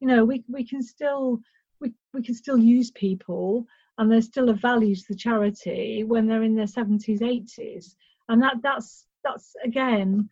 you 0.00 0.08
know, 0.08 0.24
we, 0.24 0.44
we 0.48 0.66
can 0.66 0.82
still 0.82 1.40
we, 1.80 1.92
we 2.12 2.22
can 2.22 2.34
still 2.34 2.58
use 2.58 2.90
people 2.90 3.66
and 3.98 4.10
there's 4.10 4.26
still 4.26 4.48
a 4.48 4.54
value 4.54 4.94
to 4.94 5.04
the 5.08 5.14
charity 5.14 6.04
when 6.04 6.26
they're 6.26 6.42
in 6.42 6.54
their 6.54 6.66
70s, 6.66 7.20
80s. 7.20 7.94
And 8.28 8.42
that 8.42 8.56
that's 8.62 9.06
that's 9.24 9.54
again 9.64 10.28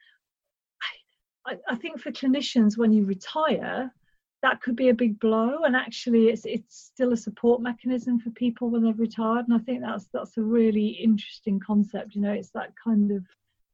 I, 1.46 1.58
I 1.68 1.76
think 1.76 2.00
for 2.00 2.12
clinicians 2.12 2.78
when 2.78 2.92
you 2.92 3.04
retire, 3.04 3.92
that 4.42 4.60
could 4.60 4.76
be 4.76 4.88
a 4.88 4.94
big 4.94 5.20
blow 5.20 5.62
and 5.64 5.76
actually 5.76 6.28
it's 6.28 6.44
it's 6.44 6.90
still 6.92 7.12
a 7.12 7.16
support 7.16 7.62
mechanism 7.62 8.18
for 8.18 8.30
people 8.30 8.70
when 8.70 8.82
they've 8.82 8.98
retired 8.98 9.46
and 9.46 9.54
i 9.54 9.58
think 9.58 9.80
that's 9.80 10.08
that's 10.12 10.36
a 10.36 10.42
really 10.42 10.88
interesting 10.88 11.60
concept 11.64 12.16
you 12.16 12.20
know 12.20 12.32
it's 12.32 12.50
that 12.50 12.72
kind 12.82 13.12
of 13.12 13.24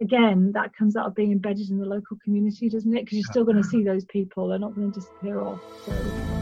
again 0.03 0.53
that 0.53 0.77
comes 0.77 0.95
out 0.95 1.07
of 1.07 1.15
being 1.15 1.33
embedded 1.33 1.71
in 1.71 1.79
the 1.79 1.87
local 1.87 2.19
community 2.23 2.69
doesn't 2.69 2.95
it 2.95 3.05
because 3.07 3.17
you're 3.17 3.25
still 3.25 3.45
going 3.45 3.57
to 3.57 3.69
see 3.69 3.83
those 3.83 4.05
people 4.05 4.49
they're 4.49 4.59
not 4.59 4.75
going 4.75 4.93
to 4.93 5.01
disappear 5.01 5.41
off 5.41 5.61
so. 5.87 6.38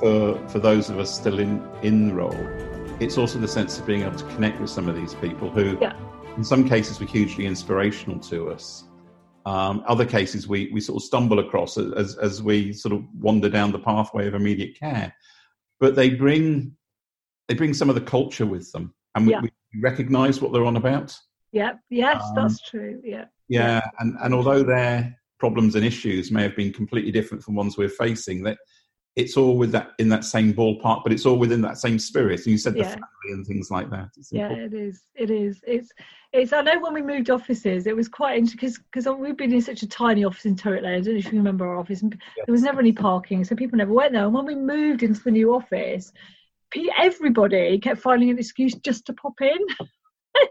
For 0.00 0.48
for 0.48 0.58
those 0.58 0.90
of 0.90 0.98
us 0.98 1.14
still 1.14 1.38
in 1.38 1.62
in 1.82 2.08
the 2.08 2.14
role 2.14 2.46
it's 3.00 3.16
also 3.16 3.38
the 3.38 3.48
sense 3.48 3.78
of 3.78 3.86
being 3.86 4.02
able 4.02 4.16
to 4.16 4.26
connect 4.34 4.60
with 4.60 4.70
some 4.70 4.88
of 4.88 4.96
these 4.96 5.14
people 5.14 5.48
who 5.50 5.78
yeah 5.80 5.94
in 6.36 6.44
some 6.44 6.68
cases 6.68 6.98
were 7.00 7.06
hugely 7.06 7.46
inspirational 7.46 8.18
to 8.18 8.50
us. 8.50 8.84
Um, 9.46 9.82
other 9.86 10.04
cases 10.04 10.46
we, 10.46 10.70
we 10.72 10.80
sort 10.80 10.96
of 10.96 11.02
stumble 11.02 11.38
across 11.38 11.78
as, 11.78 12.16
as 12.16 12.42
we 12.42 12.72
sort 12.72 12.94
of 12.94 13.04
wander 13.18 13.48
down 13.48 13.72
the 13.72 13.78
pathway 13.78 14.26
of 14.26 14.34
immediate 14.34 14.78
care. 14.78 15.14
But 15.80 15.96
they 15.96 16.10
bring 16.10 16.76
they 17.48 17.54
bring 17.54 17.74
some 17.74 17.88
of 17.88 17.94
the 17.94 18.00
culture 18.00 18.46
with 18.46 18.70
them, 18.72 18.94
and 19.14 19.26
we, 19.26 19.32
yeah. 19.32 19.40
we 19.40 19.50
recognise 19.82 20.40
what 20.40 20.52
they're 20.52 20.64
on 20.64 20.76
about. 20.76 21.16
Yeah, 21.52 21.72
yes, 21.88 22.22
um, 22.22 22.34
that's 22.36 22.60
true. 22.62 23.00
Yeah. 23.02 23.24
yeah, 23.48 23.80
yeah, 23.80 23.80
and 23.98 24.16
and 24.22 24.34
although 24.34 24.62
their 24.62 25.18
problems 25.38 25.74
and 25.74 25.84
issues 25.84 26.30
may 26.30 26.42
have 26.42 26.54
been 26.54 26.72
completely 26.72 27.10
different 27.10 27.42
from 27.42 27.54
ones 27.54 27.76
we're 27.78 27.88
facing, 27.88 28.42
that 28.44 28.58
it's 29.16 29.36
all 29.36 29.56
with 29.56 29.72
that 29.72 29.92
in 29.98 30.08
that 30.08 30.24
same 30.24 30.54
ballpark, 30.54 31.02
but 31.02 31.12
it's 31.12 31.26
all 31.26 31.36
within 31.36 31.60
that 31.62 31.78
same 31.78 31.98
spirit. 31.98 32.40
And 32.40 32.46
you 32.48 32.58
said 32.58 32.76
yeah. 32.76 32.84
the 32.84 32.90
family 32.90 33.32
and 33.32 33.46
things 33.46 33.70
like 33.70 33.90
that. 33.90 34.10
It's 34.16 34.32
yeah, 34.32 34.48
important. 34.48 34.74
it 34.74 34.80
is. 34.80 35.02
It 35.14 35.30
is. 35.30 35.60
It's. 35.66 35.90
It's. 36.32 36.52
I 36.52 36.62
know 36.62 36.78
when 36.80 36.94
we 36.94 37.02
moved 37.02 37.28
offices, 37.28 37.86
it 37.86 37.96
was 37.96 38.08
quite 38.08 38.38
interesting 38.38 38.84
because 38.92 39.06
we've 39.08 39.36
been 39.36 39.52
in 39.52 39.62
such 39.62 39.82
a 39.82 39.88
tiny 39.88 40.24
office 40.24 40.44
in 40.44 40.56
Turret 40.56 40.84
Lane. 40.84 40.94
I 40.94 41.00
don't 41.00 41.14
know 41.14 41.18
if 41.18 41.32
you 41.32 41.38
remember 41.38 41.66
our 41.66 41.78
office. 41.78 42.02
And 42.02 42.16
yeah. 42.36 42.44
There 42.46 42.52
was 42.52 42.62
never 42.62 42.80
any 42.80 42.92
parking, 42.92 43.44
so 43.44 43.56
people 43.56 43.78
never 43.78 43.92
went 43.92 44.12
there. 44.12 44.24
And 44.24 44.34
when 44.34 44.46
we 44.46 44.54
moved 44.54 45.02
into 45.02 45.22
the 45.22 45.32
new 45.32 45.54
office, 45.54 46.12
everybody 46.98 47.78
kept 47.78 48.00
finding 48.00 48.30
an 48.30 48.38
excuse 48.38 48.74
just 48.76 49.06
to 49.06 49.12
pop 49.12 49.40
in. 49.40 49.58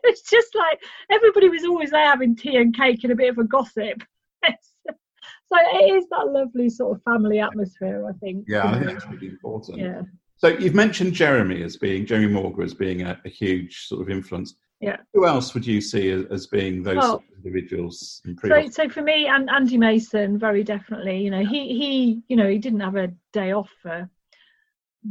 it's 0.04 0.30
just 0.30 0.54
like 0.54 0.82
everybody 1.10 1.48
was 1.48 1.64
always 1.64 1.92
there 1.92 2.08
having 2.08 2.36
tea 2.36 2.58
and 2.58 2.76
cake 2.76 3.04
and 3.04 3.14
a 3.14 3.16
bit 3.16 3.30
of 3.30 3.38
a 3.38 3.46
gossip. 3.46 4.04
So 5.52 5.58
it 5.60 5.96
is 5.96 6.06
that 6.10 6.28
lovely 6.28 6.70
sort 6.70 6.96
of 6.96 7.04
family 7.04 7.40
atmosphere 7.40 8.06
i 8.08 8.14
think 8.20 8.46
yeah 8.48 8.70
i 8.70 8.74
think 8.80 8.92
that's 8.92 9.08
really 9.08 9.28
important. 9.28 9.78
Yeah. 9.78 10.02
So 10.38 10.48
you've 10.48 10.76
mentioned 10.76 11.14
jeremy 11.14 11.64
as 11.64 11.78
being 11.78 12.06
jeremy 12.06 12.28
morger 12.28 12.64
as 12.64 12.74
being 12.74 13.04
a, 13.04 13.20
a 13.26 13.30
huge 13.30 13.88
sort 13.88 14.02
of 14.02 14.10
influence. 14.10 14.56
Yeah. 14.82 14.96
Who 15.14 15.28
else 15.28 15.54
would 15.54 15.68
you 15.68 15.82
see 15.82 16.10
as, 16.10 16.24
as 16.32 16.48
being 16.48 16.84
those 16.84 16.96
well, 16.96 17.24
individuals 17.36 18.22
so, 18.46 18.70
so 18.70 18.88
for 18.88 19.02
me 19.02 19.28
and 19.28 19.50
andy 19.50 19.78
mason 19.78 20.40
very 20.40 20.64
definitely 20.64 21.22
you 21.22 21.30
know 21.30 21.44
he 21.44 21.78
he 21.78 22.22
you 22.30 22.38
know 22.38 22.48
he 22.48 22.58
didn't 22.58 22.80
have 22.80 22.96
a 22.96 23.12
day 23.34 23.52
off 23.52 23.70
for 23.82 24.10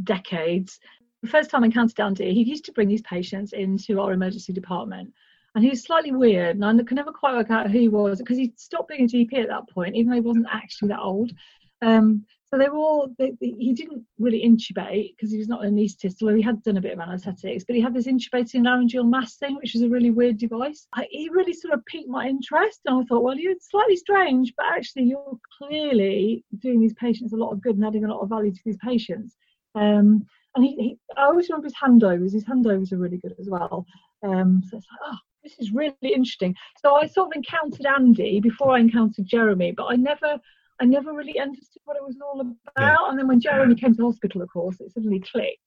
decades. 0.04 0.78
The 1.22 1.28
first 1.28 1.50
time 1.50 1.62
I 1.62 1.66
encountered 1.66 2.00
Andy, 2.00 2.32
he 2.32 2.42
used 2.42 2.64
to 2.66 2.72
bring 2.72 2.90
his 2.90 3.02
patients 3.02 3.52
into 3.52 4.00
our 4.00 4.12
emergency 4.12 4.52
department 4.52 5.12
and 5.54 5.64
he 5.64 5.70
was 5.70 5.82
slightly 5.82 6.12
weird 6.12 6.56
and 6.56 6.64
I 6.64 6.84
could 6.84 6.96
never 6.96 7.12
quite 7.12 7.34
work 7.34 7.50
out 7.50 7.70
who 7.70 7.78
he 7.78 7.88
was 7.88 8.18
because 8.18 8.36
he 8.36 8.52
stopped 8.56 8.88
being 8.88 9.04
a 9.04 9.08
GP 9.08 9.34
at 9.34 9.48
that 9.48 9.68
point 9.68 9.96
even 9.96 10.10
though 10.10 10.16
he 10.16 10.20
wasn't 10.20 10.46
actually 10.52 10.88
that 10.88 11.00
old 11.00 11.32
um, 11.80 12.24
so 12.44 12.56
they 12.56 12.68
were 12.68 12.78
all 12.78 13.14
they, 13.18 13.32
they, 13.40 13.54
he 13.58 13.72
didn't 13.72 14.04
really 14.18 14.42
intubate 14.42 15.14
because 15.16 15.30
he 15.30 15.38
was 15.38 15.48
not 15.48 15.64
an 15.64 15.74
anaesthetist 15.74 16.16
although 16.22 16.34
he 16.34 16.42
had 16.42 16.62
done 16.62 16.76
a 16.76 16.80
bit 16.80 16.92
of 16.92 17.00
anaesthetics 17.00 17.64
but 17.64 17.76
he 17.76 17.82
had 17.82 17.94
this 17.94 18.06
intubating 18.06 18.64
laryngeal 18.64 19.04
mask 19.04 19.38
thing 19.38 19.56
which 19.56 19.74
was 19.74 19.82
a 19.82 19.88
really 19.88 20.10
weird 20.10 20.38
device 20.38 20.86
I, 20.94 21.06
he 21.10 21.28
really 21.30 21.52
sort 21.52 21.74
of 21.74 21.84
piqued 21.86 22.08
my 22.08 22.26
interest 22.26 22.80
and 22.86 23.00
I 23.00 23.04
thought 23.04 23.22
well 23.22 23.36
you're 23.36 23.54
slightly 23.60 23.96
strange 23.96 24.52
but 24.56 24.66
actually 24.66 25.04
you're 25.04 25.38
clearly 25.58 26.44
doing 26.58 26.80
these 26.80 26.94
patients 26.94 27.32
a 27.32 27.36
lot 27.36 27.52
of 27.52 27.62
good 27.62 27.76
and 27.76 27.84
adding 27.84 28.04
a 28.04 28.08
lot 28.08 28.22
of 28.22 28.28
value 28.28 28.52
to 28.52 28.60
these 28.64 28.78
patients 28.78 29.36
um, 29.74 30.26
and 30.54 30.64
he, 30.64 30.74
he, 30.76 30.98
I 31.16 31.26
always 31.26 31.48
remember 31.48 31.66
his 31.66 31.74
handovers. 31.74 32.32
His 32.32 32.44
handovers 32.44 32.92
are 32.92 32.98
really 32.98 33.18
good 33.18 33.34
as 33.38 33.48
well. 33.48 33.86
Um, 34.24 34.62
so 34.68 34.76
it's 34.76 34.86
like, 34.90 35.12
oh, 35.12 35.16
this 35.48 35.58
is 35.68 35.72
really 35.72 35.94
interesting. 36.02 36.54
So 36.80 36.96
I 36.96 37.06
sort 37.06 37.28
of 37.28 37.32
encountered 37.36 37.86
Andy 37.86 38.40
before 38.40 38.72
I 38.76 38.80
encountered 38.80 39.26
Jeremy, 39.26 39.72
but 39.72 39.86
I 39.86 39.96
never 39.96 40.38
I 40.80 40.84
never 40.84 41.12
really 41.12 41.40
understood 41.40 41.82
what 41.84 41.96
it 41.96 42.04
was 42.04 42.16
all 42.20 42.40
about. 42.40 42.56
Yeah. 42.78 42.96
And 43.08 43.18
then 43.18 43.26
when 43.26 43.40
Jeremy 43.40 43.74
came 43.74 43.96
to 43.96 44.04
hospital, 44.04 44.42
of 44.42 44.48
course, 44.52 44.80
it 44.80 44.92
suddenly 44.92 45.20
clicked. 45.20 45.58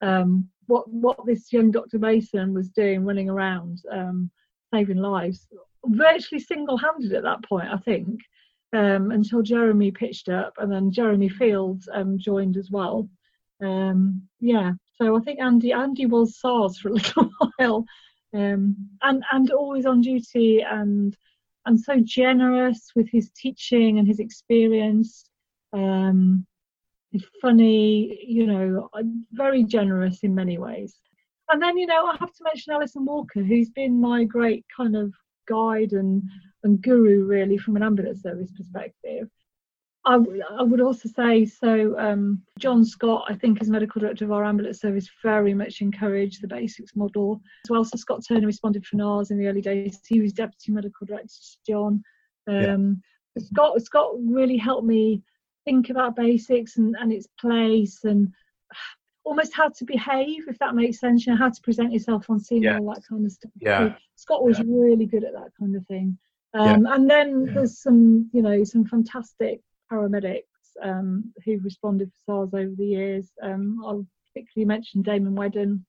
Um, 0.00 0.48
what 0.66 0.90
what 0.90 1.18
this 1.26 1.52
young 1.52 1.70
Dr. 1.70 1.98
Mason 1.98 2.54
was 2.54 2.70
doing, 2.70 3.04
running 3.04 3.28
around, 3.28 3.82
um, 3.92 4.30
saving 4.72 4.98
lives, 4.98 5.46
virtually 5.86 6.40
single-handed 6.40 7.12
at 7.12 7.22
that 7.22 7.44
point, 7.44 7.68
I 7.70 7.76
think, 7.78 8.20
um, 8.72 9.10
until 9.10 9.42
Jeremy 9.42 9.90
pitched 9.90 10.28
up, 10.28 10.54
and 10.58 10.72
then 10.72 10.90
Jeremy 10.90 11.28
Fields 11.28 11.88
um, 11.92 12.18
joined 12.18 12.56
as 12.56 12.70
well. 12.70 13.08
Um, 13.62 14.22
yeah, 14.40 14.72
so 14.96 15.16
I 15.16 15.20
think 15.20 15.40
Andy 15.40 15.72
Andy 15.72 16.06
was 16.06 16.38
SARS 16.38 16.78
for 16.78 16.88
a 16.88 16.92
little 16.92 17.30
while, 17.58 17.84
um, 18.34 18.76
and 19.02 19.22
and 19.32 19.50
always 19.50 19.86
on 19.86 20.00
duty 20.00 20.60
and 20.60 21.16
and 21.66 21.80
so 21.80 22.00
generous 22.00 22.90
with 22.94 23.08
his 23.10 23.30
teaching 23.30 23.98
and 23.98 24.06
his 24.06 24.20
experience. 24.20 25.24
Um, 25.72 26.46
funny, 27.40 28.18
you 28.26 28.46
know, 28.46 28.88
very 29.32 29.64
generous 29.64 30.20
in 30.22 30.34
many 30.34 30.58
ways. 30.58 30.96
And 31.50 31.62
then, 31.62 31.76
you 31.76 31.86
know, 31.86 32.06
I 32.06 32.16
have 32.18 32.32
to 32.32 32.44
mention 32.44 32.72
Alison 32.72 33.04
Walker, 33.04 33.42
who's 33.42 33.70
been 33.70 34.00
my 34.00 34.24
great 34.24 34.64
kind 34.74 34.96
of 34.96 35.12
guide 35.46 35.92
and, 35.92 36.22
and 36.62 36.80
guru, 36.80 37.24
really, 37.24 37.58
from 37.58 37.76
an 37.76 37.82
ambulance 37.82 38.22
service 38.22 38.50
perspective. 38.56 39.28
I, 40.06 40.18
I 40.58 40.62
would 40.62 40.80
also 40.80 41.08
say 41.08 41.46
so. 41.46 41.98
Um, 41.98 42.42
John 42.58 42.84
Scott, 42.84 43.24
I 43.28 43.34
think, 43.34 43.60
as 43.60 43.70
medical 43.70 44.00
director 44.00 44.24
of 44.24 44.32
our 44.32 44.44
ambulance 44.44 44.80
service, 44.80 45.08
very 45.22 45.54
much 45.54 45.80
encouraged 45.80 46.42
the 46.42 46.48
basics 46.48 46.94
model 46.94 47.40
as 47.64 47.70
well. 47.70 47.84
So 47.84 47.96
Scott 47.96 48.22
Turner 48.26 48.46
responded 48.46 48.86
for 48.86 48.96
NARS 48.96 49.30
in 49.30 49.38
the 49.38 49.46
early 49.46 49.62
days. 49.62 50.00
He 50.06 50.20
was 50.20 50.32
deputy 50.32 50.72
medical 50.72 51.06
director 51.06 51.28
to 51.28 51.72
John. 51.72 52.02
Um, 52.46 53.02
yeah. 53.36 53.42
Scott 53.42 53.82
Scott 53.82 54.12
really 54.18 54.58
helped 54.58 54.86
me 54.86 55.22
think 55.64 55.88
about 55.88 56.16
basics 56.16 56.76
and, 56.76 56.94
and 57.00 57.10
its 57.10 57.26
place 57.40 58.04
and 58.04 58.32
almost 59.24 59.54
how 59.54 59.70
to 59.70 59.84
behave, 59.86 60.44
if 60.48 60.58
that 60.58 60.74
makes 60.74 61.00
sense. 61.00 61.26
You 61.26 61.32
know, 61.32 61.38
how 61.38 61.48
to 61.48 61.62
present 61.62 61.94
yourself 61.94 62.28
on 62.28 62.40
scene 62.40 62.62
yeah. 62.62 62.76
and 62.76 62.80
all 62.86 62.94
that 62.94 63.06
kind 63.08 63.24
of 63.24 63.32
stuff. 63.32 63.52
Yeah. 63.58 63.88
So 63.88 63.94
Scott 64.16 64.44
was 64.44 64.58
yeah. 64.58 64.64
really 64.68 65.06
good 65.06 65.24
at 65.24 65.32
that 65.32 65.52
kind 65.58 65.74
of 65.74 65.86
thing. 65.86 66.18
Um, 66.52 66.84
yeah. 66.84 66.94
And 66.94 67.10
then 67.10 67.54
there's 67.54 67.78
some, 67.78 68.28
you 68.34 68.42
know, 68.42 68.62
some 68.64 68.84
fantastic 68.84 69.62
paramedics 69.90 70.42
um, 70.82 71.32
who've 71.44 71.64
responded 71.64 72.10
for 72.26 72.48
SARS 72.50 72.54
over 72.54 72.74
the 72.76 72.86
years. 72.86 73.30
Um, 73.42 73.80
I'll 73.84 74.06
particularly 74.32 74.66
mention 74.66 75.02
Damon 75.02 75.34
Wedden, 75.34 75.84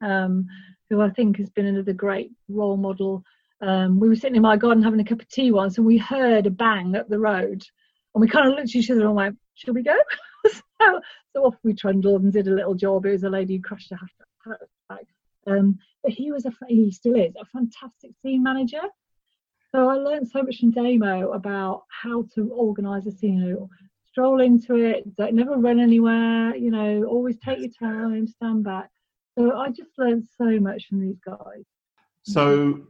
um, 0.00 0.46
who 0.90 1.00
I 1.00 1.10
think 1.10 1.38
has 1.38 1.50
been 1.50 1.66
another 1.66 1.92
great 1.92 2.30
role 2.48 2.76
model. 2.76 3.22
Um, 3.60 3.98
we 3.98 4.08
were 4.08 4.16
sitting 4.16 4.36
in 4.36 4.42
my 4.42 4.56
garden 4.56 4.82
having 4.82 5.00
a 5.00 5.04
cup 5.04 5.20
of 5.20 5.28
tea 5.28 5.50
once, 5.50 5.78
and 5.78 5.86
we 5.86 5.98
heard 5.98 6.46
a 6.46 6.50
bang 6.50 6.94
up 6.94 7.08
the 7.08 7.18
road, 7.18 7.64
and 8.14 8.20
we 8.20 8.28
kind 8.28 8.46
of 8.46 8.54
looked 8.54 8.70
at 8.70 8.76
each 8.76 8.90
other 8.90 9.06
and 9.06 9.14
went, 9.14 9.38
"Shall 9.54 9.74
we 9.74 9.82
go?" 9.82 9.96
so, 10.46 11.00
so, 11.32 11.44
off 11.44 11.56
we 11.64 11.74
trundled 11.74 12.22
and 12.22 12.32
did 12.32 12.46
a 12.46 12.54
little 12.54 12.74
job. 12.74 13.04
It 13.04 13.12
was 13.12 13.24
a 13.24 13.30
lady 13.30 13.56
who 13.56 13.62
crashed 13.62 13.90
her 13.90 14.58
back. 14.88 15.06
Um, 15.46 15.78
but 16.02 16.12
he 16.12 16.30
was 16.30 16.46
a 16.46 16.52
he 16.68 16.90
still 16.92 17.16
is 17.16 17.34
a 17.40 17.44
fantastic 17.46 18.12
scene 18.22 18.42
manager. 18.42 18.82
So 19.74 19.88
I 19.88 19.94
learned 19.94 20.28
so 20.28 20.42
much 20.42 20.58
from 20.58 20.70
Damo 20.70 21.32
about 21.32 21.84
how 21.90 22.24
to 22.34 22.50
organise 22.50 23.06
a 23.06 23.12
scene. 23.12 23.38
You 23.38 23.52
know, 23.52 23.70
stroll 24.06 24.40
into 24.40 24.76
it, 24.76 25.14
don't 25.16 25.34
never 25.34 25.56
run 25.56 25.78
anywhere. 25.78 26.56
You 26.56 26.70
know, 26.70 27.04
always 27.04 27.38
take 27.38 27.58
your 27.58 27.70
time, 27.78 28.26
stand 28.26 28.64
back. 28.64 28.90
So 29.38 29.56
I 29.56 29.68
just 29.68 29.90
learned 29.98 30.26
so 30.36 30.58
much 30.58 30.86
from 30.86 31.00
these 31.00 31.18
guys. 31.24 31.64
So 32.22 32.80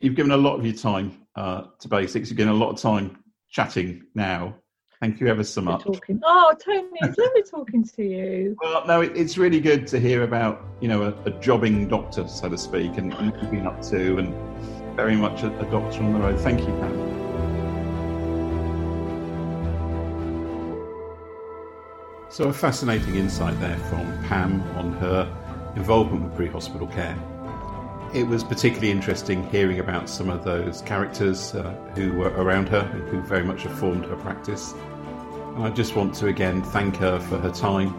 you've 0.00 0.16
given 0.16 0.32
a 0.32 0.36
lot 0.36 0.58
of 0.58 0.64
your 0.64 0.74
time 0.74 1.26
uh, 1.36 1.64
to 1.78 1.88
basics. 1.88 2.30
You've 2.30 2.38
given 2.38 2.52
a 2.52 2.56
lot 2.56 2.70
of 2.70 2.80
time 2.80 3.22
chatting 3.50 4.04
now. 4.14 4.56
Thank 5.00 5.20
you 5.20 5.26
ever 5.26 5.44
so 5.44 5.60
much. 5.60 5.82
Talking. 5.82 6.20
Oh, 6.24 6.54
Tony, 6.64 6.88
it's 7.00 7.18
lovely 7.18 7.42
talking 7.42 7.84
to 7.84 8.02
you. 8.04 8.56
Well, 8.62 8.86
no, 8.86 9.00
it, 9.00 9.16
it's 9.16 9.36
really 9.36 9.60
good 9.60 9.86
to 9.88 9.98
hear 9.98 10.22
about 10.22 10.64
you 10.80 10.88
know 10.88 11.02
a, 11.02 11.28
a 11.28 11.30
jobbing 11.40 11.88
doctor, 11.88 12.26
so 12.28 12.48
to 12.48 12.56
speak, 12.56 12.98
and, 12.98 13.12
and 13.14 13.32
what 13.32 13.42
you've 13.42 13.50
been 13.50 13.66
up 13.66 13.82
to, 13.82 14.18
and 14.18 14.81
very 14.94 15.16
much 15.16 15.42
a, 15.42 15.58
a 15.58 15.70
doctor 15.70 16.02
on 16.02 16.12
the 16.12 16.18
road. 16.18 16.38
Thank 16.40 16.60
you, 16.60 16.66
Pam. 16.66 17.12
So, 22.28 22.44
a 22.44 22.52
fascinating 22.52 23.16
insight 23.16 23.58
there 23.60 23.76
from 23.90 24.24
Pam 24.24 24.62
on 24.76 24.92
her 24.94 25.30
involvement 25.76 26.24
with 26.24 26.34
pre 26.34 26.48
hospital 26.48 26.86
care. 26.86 27.18
It 28.14 28.26
was 28.26 28.44
particularly 28.44 28.90
interesting 28.90 29.48
hearing 29.50 29.78
about 29.78 30.08
some 30.08 30.28
of 30.28 30.44
those 30.44 30.82
characters 30.82 31.54
uh, 31.54 31.72
who 31.94 32.12
were 32.12 32.30
around 32.30 32.68
her, 32.68 32.90
and 32.92 33.08
who 33.08 33.20
very 33.22 33.44
much 33.44 33.62
have 33.62 33.78
formed 33.78 34.04
her 34.06 34.16
practice. 34.16 34.74
And 35.56 35.64
I 35.64 35.70
just 35.70 35.94
want 35.96 36.14
to 36.16 36.28
again 36.28 36.62
thank 36.62 36.96
her 36.96 37.20
for 37.20 37.38
her 37.38 37.50
time 37.50 37.94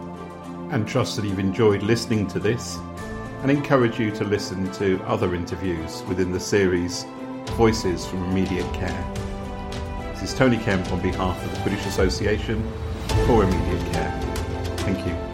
and 0.72 0.88
trust 0.88 1.16
that 1.16 1.24
you've 1.24 1.38
enjoyed 1.38 1.82
listening 1.82 2.26
to 2.28 2.40
this 2.40 2.78
and 3.44 3.50
encourage 3.50 4.00
you 4.00 4.10
to 4.10 4.24
listen 4.24 4.72
to 4.72 4.98
other 5.04 5.34
interviews 5.34 6.02
within 6.08 6.32
the 6.32 6.40
series 6.40 7.04
Voices 7.58 8.06
from 8.06 8.24
Immediate 8.30 8.72
Care. 8.72 9.14
This 10.14 10.22
is 10.22 10.34
Tony 10.34 10.56
Kemp 10.56 10.90
on 10.90 11.02
behalf 11.02 11.44
of 11.44 11.54
the 11.54 11.60
British 11.60 11.84
Association 11.84 12.66
for 13.26 13.44
Immediate 13.44 13.92
Care. 13.92 14.20
Thank 14.78 15.06
you. 15.06 15.33